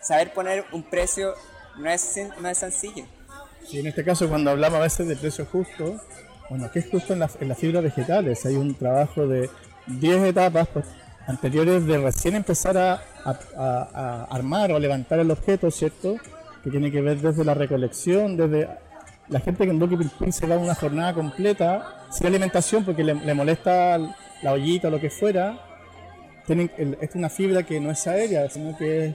saber 0.00 0.32
poner 0.32 0.64
un 0.72 0.82
precio 0.82 1.34
no 1.76 1.88
es, 1.88 2.18
no 2.40 2.48
es 2.48 2.58
sencillo. 2.58 3.04
Sí, 3.66 3.78
en 3.78 3.86
este 3.86 4.04
caso 4.04 4.28
cuando 4.28 4.50
hablamos 4.50 4.80
a 4.80 4.82
veces 4.82 5.08
de 5.08 5.16
precio 5.16 5.46
justo, 5.46 6.00
bueno, 6.50 6.70
¿qué 6.72 6.80
es 6.80 6.90
justo 6.90 7.12
en 7.14 7.20
la, 7.20 7.30
en 7.40 7.56
fibra 7.56 7.80
vegetales? 7.80 8.44
Hay 8.44 8.56
un 8.56 8.74
trabajo 8.74 9.26
de 9.26 9.48
10 9.86 10.24
etapas 10.24 10.68
pues, 10.68 10.84
anteriores 11.26 11.86
de 11.86 11.98
recién 11.98 12.36
empezar 12.36 12.76
a, 12.76 14.26
armar 14.30 14.72
o 14.72 14.78
levantar 14.78 15.20
el 15.20 15.30
objeto, 15.30 15.70
¿cierto? 15.70 16.16
Que 16.62 16.70
tiene 16.70 16.90
que 16.90 17.00
ver 17.00 17.20
desde 17.20 17.44
la 17.44 17.54
recolección, 17.54 18.36
desde 18.36 18.68
la 19.28 19.40
gente 19.40 19.64
que 19.64 19.70
en 19.70 19.78
Bucky 19.78 19.96
Pilpin 19.96 20.32
se 20.32 20.46
da 20.46 20.58
una 20.58 20.74
jornada 20.74 21.14
completa 21.14 22.06
sin 22.10 22.26
alimentación 22.26 22.84
porque 22.84 23.04
le, 23.04 23.34
molesta 23.34 23.96
la 24.42 24.52
ollita 24.52 24.88
o 24.88 24.90
lo 24.90 25.00
que 25.00 25.10
fuera. 25.10 25.58
Tienen, 26.46 26.70
es 27.00 27.14
una 27.14 27.28
fibra 27.28 27.62
que 27.62 27.80
no 27.80 27.90
es 27.92 28.06
aérea, 28.06 28.48
sino 28.50 28.76
que 28.76 29.14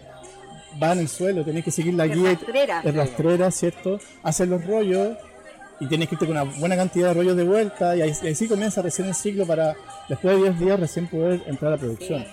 va 0.82 0.94
en 0.94 1.00
el 1.00 1.08
suelo, 1.08 1.44
tenés 1.44 1.63
que 1.63 1.72
seguir 1.72 1.94
la 1.94 2.08
guía 2.08 2.38
de 2.84 2.92
rastrera, 2.92 3.52
¿cierto? 3.52 4.00
Hacer 4.24 4.48
los 4.48 4.66
rollos 4.66 5.18
y 5.80 5.88
tienes 5.88 6.08
que 6.08 6.16
irte 6.16 6.26
con 6.26 6.38
una 6.38 6.44
buena 6.44 6.76
cantidad 6.76 7.10
de 7.10 7.13
rollos 7.13 7.38
de 7.38 7.44
vuelta 7.44 7.96
y 7.96 8.02
ahí, 8.02 8.13
sí 8.13 8.48
comienza 8.48 8.82
recién 8.82 9.08
el 9.08 9.16
ciclo 9.16 9.46
para 9.46 9.76
después 10.10 10.36
de 10.36 10.44
10 10.44 10.60
días 10.60 10.80
recién 10.80 11.08
poder 11.08 11.44
entrar 11.48 11.74
a 11.74 11.76
la 11.76 11.78
producción. 11.80 12.26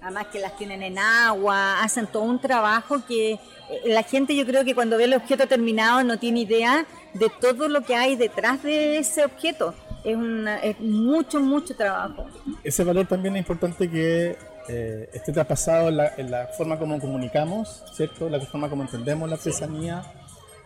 Además 0.00 0.26
que 0.28 0.38
las 0.38 0.56
tienen 0.56 0.82
en 0.82 0.98
agua, 0.98 1.82
hacen 1.82 2.06
todo 2.06 2.22
un 2.22 2.40
trabajo 2.40 3.04
que 3.06 3.32
eh, 3.32 3.40
la 3.86 4.02
gente 4.02 4.34
yo 4.34 4.46
creo 4.46 4.64
que 4.64 4.74
cuando 4.74 4.96
ve 4.96 5.04
el 5.04 5.14
objeto 5.14 5.46
terminado 5.46 6.04
no 6.04 6.18
tiene 6.18 6.40
idea 6.40 6.86
de 7.14 7.30
todo 7.40 7.68
lo 7.68 7.82
que 7.82 7.94
hay 7.94 8.16
detrás 8.16 8.62
de 8.62 8.98
ese 8.98 9.24
objeto. 9.24 9.74
Es, 10.04 10.16
es 10.62 10.80
mucho, 10.80 11.40
mucho 11.40 11.74
trabajo. 11.74 12.26
Ese 12.62 12.84
valor 12.84 13.06
también 13.06 13.34
es 13.36 13.40
importante 13.40 13.90
que 13.90 14.36
eh, 14.68 15.08
esté 15.12 15.32
traspasado 15.32 15.88
en 15.88 15.96
la, 15.96 16.12
en 16.16 16.30
la, 16.30 16.46
forma 16.48 16.78
como 16.78 17.00
comunicamos, 17.00 17.84
¿cierto? 17.92 18.28
La 18.28 18.40
forma 18.40 18.68
como 18.68 18.82
entendemos 18.82 19.28
la 19.28 19.36
artesanía. 19.36 20.02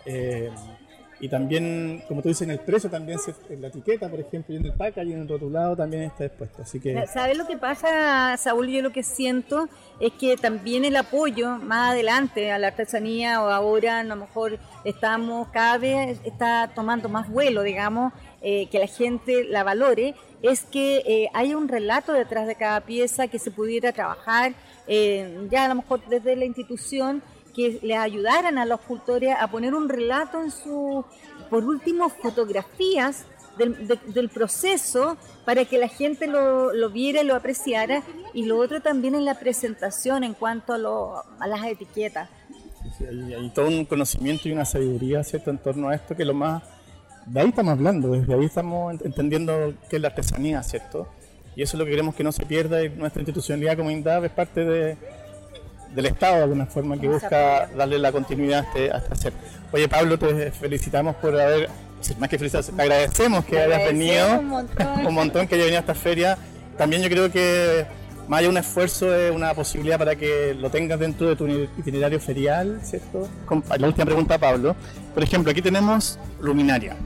Eh, 0.05 0.51
y 1.23 1.29
también, 1.29 2.03
como 2.09 2.21
tú 2.21 2.31
dices, 2.31 2.43
en 2.43 2.51
el 2.51 2.59
precio 2.59 2.91
también, 2.91 3.17
en 3.49 3.63
la 3.63 3.69
etiqueta, 3.69 4.09
por 4.09 4.19
ejemplo, 4.19 4.53
y 4.53 4.59
en 4.59 4.67
el 4.67 4.73
packaging, 4.73 5.13
en 5.13 5.21
el 5.21 5.29
rotulado 5.29 5.77
también 5.77 6.03
está 6.03 6.25
expuesto. 6.25 6.63
Así 6.63 6.81
que... 6.81 7.07
¿Sabes 7.07 7.39
lo 7.39 7.47
que 7.47 7.57
pasa, 7.57 8.37
Saúl? 8.37 8.67
Yo 8.67 8.83
lo 8.83 8.91
que 8.91 9.05
siento 9.05 9.69
es 10.01 10.13
que 10.15 10.37
también 10.37 10.85
el 10.85 10.97
apoyo 10.97 11.59
más 11.59 11.93
adelante 11.93 12.51
a 12.51 12.59
la 12.59 12.67
artesanía 12.67 13.41
o 13.41 13.51
ahora 13.51 14.01
a 14.01 14.03
lo 14.03 14.17
mejor 14.17 14.59
estamos, 14.85 15.47
cada 15.53 15.79
vez 15.79 16.19
está 16.25 16.73
tomando 16.75 17.09
más 17.09 17.31
vuelo, 17.31 17.63
digamos, 17.63 18.13
eh, 18.41 18.67
que 18.67 18.81
la 18.81 18.89
gente 18.89 19.45
la 19.45 19.63
valore, 19.63 20.17
es 20.43 20.65
que 20.65 21.05
eh, 21.07 21.29
hay 21.35 21.55
un 21.55 21.69
relato 21.69 22.13
detrás 22.13 22.49
de 22.49 22.57
cada 22.57 22.81
pieza 22.81 23.29
que 23.29 23.39
se 23.39 23.53
pudiera 23.53 23.93
trabajar 23.93 24.55
eh, 24.89 25.47
ya 25.51 25.67
a 25.67 25.69
lo 25.69 25.77
mejor 25.77 26.01
desde 26.09 26.35
la 26.35 26.45
institución 26.45 27.23
que 27.55 27.79
les 27.83 27.99
ayudaran 27.99 28.59
a 28.59 28.65
los 28.65 28.81
cultores 28.81 29.35
a 29.39 29.49
poner 29.49 29.75
un 29.75 29.89
relato 29.89 30.43
en 30.43 30.51
su, 30.51 31.05
por 31.51 31.65
último, 31.65 32.09
fotografías 32.09 33.27
del, 33.59 34.31
proceso 34.31 35.17
para 35.45 35.65
que 35.67 35.79
la 35.79 35.89
gente 35.89 36.27
lo, 36.27 36.73
lo, 36.73 36.91
viera 36.91 37.23
y 37.23 37.27
lo 37.27 37.35
apreciara 37.35 38.03
y 38.33 38.47
lo 38.47 38.59
otro 38.59 38.81
también 38.81 39.15
en 39.15 39.25
la 39.25 39.39
presentación 39.39 40.25
en 40.25 40.35
cuanto 40.35 40.73
a, 40.73 41.25
a 41.39 41.47
las 41.47 41.63
etiquetas. 41.65 42.31
hay, 43.01 43.51
todo 43.55 43.69
un 43.69 43.85
conocimiento 43.85 44.49
y 44.49 44.53
una 44.53 44.65
sabiduría 44.65 45.23
¿cierto? 45.23 45.51
en 45.51 45.59
torno 45.59 45.89
a 45.89 45.95
esto 45.95 46.17
que 46.17 46.25
lo 46.25 46.35
más... 46.35 46.63
De 47.27 47.41
ahí 47.41 47.49
estamos 47.51 47.73
hablando, 47.73 48.11
desde 48.13 48.35
ahí 48.35 48.47
estamos 48.47 49.01
entendiendo 49.05 49.75
qué 49.89 49.97
es 49.97 50.03
la 50.03 50.09
artesanía, 50.09 50.61
¿cierto? 50.65 51.07
Y 51.55 51.63
eso 51.63 51.77
es 51.77 51.79
lo 51.79 51.85
que 51.85 51.93
queremos 51.93 52.17
que 52.17 52.25
no 52.25 52.33
se 52.33 52.45
pierda 52.45 52.83
y 52.83 52.89
nuestra 52.89 53.21
institucionalidad 53.21 53.77
como 53.77 53.93
INDAV 53.93 54.25
es 54.25 54.33
parte 54.33 54.65
de, 54.65 54.97
del 55.95 56.07
Estado 56.07 56.37
de 56.37 56.43
alguna 56.43 56.67
forma 56.67 56.99
que 56.99 57.09
busca 57.09 57.69
darle 57.77 57.99
la 57.99 58.13
continuidad 58.13 58.61
a 58.61 58.63
este, 58.63 58.87
este 58.87 59.13
hacer. 59.13 59.33
Oye 59.73 59.89
Pablo, 59.89 60.19
te 60.19 60.51
felicitamos 60.51 61.17
por 61.17 61.39
haber, 61.39 61.69
más 62.19 62.29
que 62.29 62.39
felicitar, 62.39 62.65
te 62.65 62.83
agradecemos 62.83 63.45
que 63.45 63.59
hayas 63.59 63.85
venido, 63.85 64.39
un 64.39 64.49
montón. 64.49 65.07
un 65.07 65.15
montón 65.15 65.47
que 65.47 65.55
hayas 65.55 65.67
venido 65.67 65.79
a 65.79 65.81
esta 65.81 65.95
feria. 65.95 66.39
También 66.77 67.03
yo 67.03 67.09
creo 67.09 67.31
que 67.31 67.87
más 68.29 68.39
allá 68.39 68.47
de 68.47 68.51
un 68.51 68.57
esfuerzo 68.59 69.15
es 69.15 69.31
una 69.35 69.53
posibilidad 69.55 69.99
para 69.99 70.17
que 70.17 70.55
lo 70.55 70.71
tengas 70.71 70.99
dentro 70.99 71.29
de 71.29 71.37
tu 71.37 71.47
itinerario 71.49 72.21
ferial, 72.21 72.81
¿cierto? 72.83 73.29
La 73.79 73.87
última 73.87 74.05
pregunta, 74.05 74.39
Pablo. 74.39 74.75
Por 75.13 75.23
ejemplo, 75.23 75.51
aquí 75.51 75.61
tenemos 75.61 76.19
luminaria. 76.41 76.97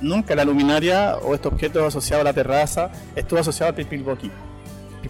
Nunca 0.00 0.34
la 0.34 0.44
luminaria 0.44 1.16
o 1.18 1.34
este 1.34 1.48
objeto 1.48 1.86
asociado 1.86 2.22
a 2.22 2.24
la 2.24 2.32
terraza 2.32 2.90
estuvo 3.14 3.38
asociado 3.38 3.70
al 3.70 3.76
Pipilboqui. 3.76 4.30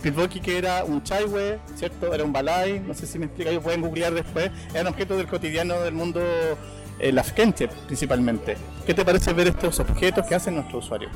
Pipilboqui 0.04 0.40
que 0.40 0.58
era 0.58 0.84
un 0.84 1.02
chaiwe, 1.02 1.58
¿cierto? 1.76 2.12
Era 2.12 2.24
un 2.24 2.32
balay, 2.32 2.78
no 2.78 2.92
sé 2.92 3.06
si 3.06 3.18
me 3.18 3.24
explica, 3.24 3.58
pueden 3.60 3.80
googlear 3.80 4.12
después. 4.12 4.50
Eran 4.74 4.88
objetos 4.88 5.16
del 5.16 5.26
cotidiano 5.26 5.80
del 5.80 5.94
mundo 5.94 6.20
eh, 6.98 7.10
lafkenche 7.10 7.68
principalmente. 7.86 8.58
¿Qué 8.84 8.92
te 8.92 9.02
parece 9.02 9.32
ver 9.32 9.48
estos 9.48 9.80
objetos 9.80 10.26
que 10.26 10.34
hacen 10.34 10.56
nuestros 10.56 10.84
usuarios? 10.84 11.10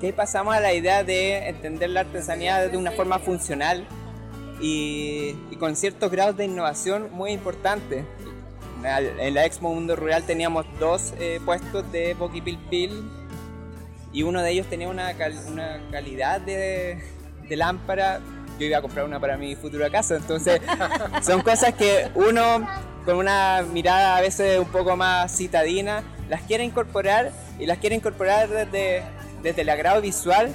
Que 0.00 0.12
pasamos 0.12 0.56
a 0.56 0.60
la 0.60 0.74
idea 0.74 1.04
de 1.04 1.48
entender 1.48 1.90
la 1.90 2.00
artesanía 2.00 2.66
de 2.66 2.76
una 2.76 2.90
forma 2.90 3.20
funcional 3.20 3.86
y, 4.60 5.34
con 5.60 5.76
ciertos 5.76 6.10
grados 6.10 6.36
de 6.36 6.46
innovación 6.46 7.12
muy 7.12 7.30
importantes. 7.30 8.04
En 8.82 9.34
la 9.34 9.44
Expo 9.44 9.72
Mundo 9.72 9.94
Rural 9.94 10.24
teníamos 10.24 10.66
dos 10.80 11.14
eh, 11.20 11.38
puestos 11.44 11.92
de 11.92 12.16
Pil 12.70 13.04
y 14.12 14.22
uno 14.24 14.42
de 14.42 14.50
ellos 14.50 14.66
tenía 14.66 14.88
una, 14.88 15.14
una 15.46 15.80
calidad 15.92 16.40
de, 16.40 16.98
de 17.50 17.56
lámpara, 17.56 18.20
yo 18.58 18.66
iba 18.66 18.78
a 18.78 18.82
comprar 18.82 19.04
una 19.04 19.20
para 19.20 19.36
mi 19.36 19.54
futura 19.56 19.90
casa. 19.90 20.16
Entonces, 20.16 20.60
son 21.22 21.42
cosas 21.42 21.74
que 21.74 22.08
uno, 22.14 22.66
con 23.04 23.16
una 23.16 23.62
mirada 23.72 24.16
a 24.16 24.20
veces 24.20 24.58
un 24.58 24.68
poco 24.68 24.96
más 24.96 25.36
citadina, 25.36 26.02
las 26.30 26.42
quiere 26.42 26.64
incorporar 26.64 27.32
y 27.58 27.66
las 27.66 27.78
quiere 27.78 27.96
incorporar 27.96 28.48
desde, 28.48 29.02
desde 29.42 29.62
el 29.62 29.68
agrado 29.68 30.00
visual 30.00 30.54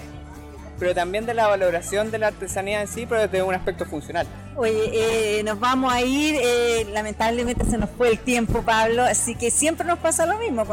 pero 0.79 0.93
también 0.93 1.25
de 1.25 1.33
la 1.33 1.47
valoración 1.47 2.11
de 2.11 2.19
la 2.19 2.27
artesanía 2.27 2.81
en 2.81 2.87
sí, 2.87 3.05
pero 3.05 3.21
desde 3.21 3.43
un 3.43 3.53
aspecto 3.53 3.85
funcional. 3.85 4.27
Oye, 4.57 5.39
eh, 5.39 5.43
nos 5.43 5.59
vamos 5.59 5.91
a 5.91 6.01
ir, 6.01 6.35
eh, 6.41 6.87
lamentablemente 6.93 7.65
se 7.65 7.77
nos 7.77 7.89
fue 7.89 8.09
el 8.09 8.19
tiempo, 8.19 8.61
Pablo, 8.61 9.03
así 9.03 9.35
que 9.35 9.51
siempre 9.51 9.85
nos 9.85 9.99
pasa 9.99 10.25
lo 10.25 10.37
mismo. 10.39 10.65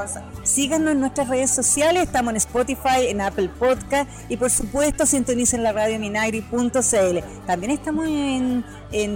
Síganos 0.44 0.92
en 0.92 1.00
nuestras 1.00 1.28
redes 1.28 1.50
sociales, 1.50 2.04
estamos 2.04 2.30
en 2.30 2.36
Spotify, 2.36 3.08
en 3.08 3.20
Apple 3.20 3.50
Podcast 3.58 4.08
y 4.28 4.36
por 4.36 4.50
supuesto 4.50 5.04
sintonicen 5.04 5.62
la 5.62 5.72
radio 5.72 5.98
minagri.cl. 5.98 7.18
También 7.46 7.72
estamos 7.72 8.06
en, 8.06 8.64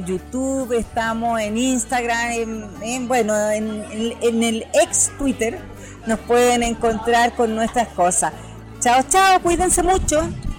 YouTube, 0.04 0.72
estamos 0.72 1.40
en 1.40 1.58
Instagram, 1.58 2.72
en, 2.82 3.08
bueno, 3.08 3.50
en, 3.50 3.84
en 4.20 4.42
el 4.42 4.66
ex 4.74 5.12
Twitter 5.18 5.58
nos 6.06 6.20
pueden 6.20 6.62
encontrar 6.62 7.34
con 7.34 7.54
nuestras 7.54 7.88
cosas. 7.88 8.32
Chao, 8.80 9.02
chao, 9.08 9.40
cuídense 9.42 9.82
mucho. 9.82 10.28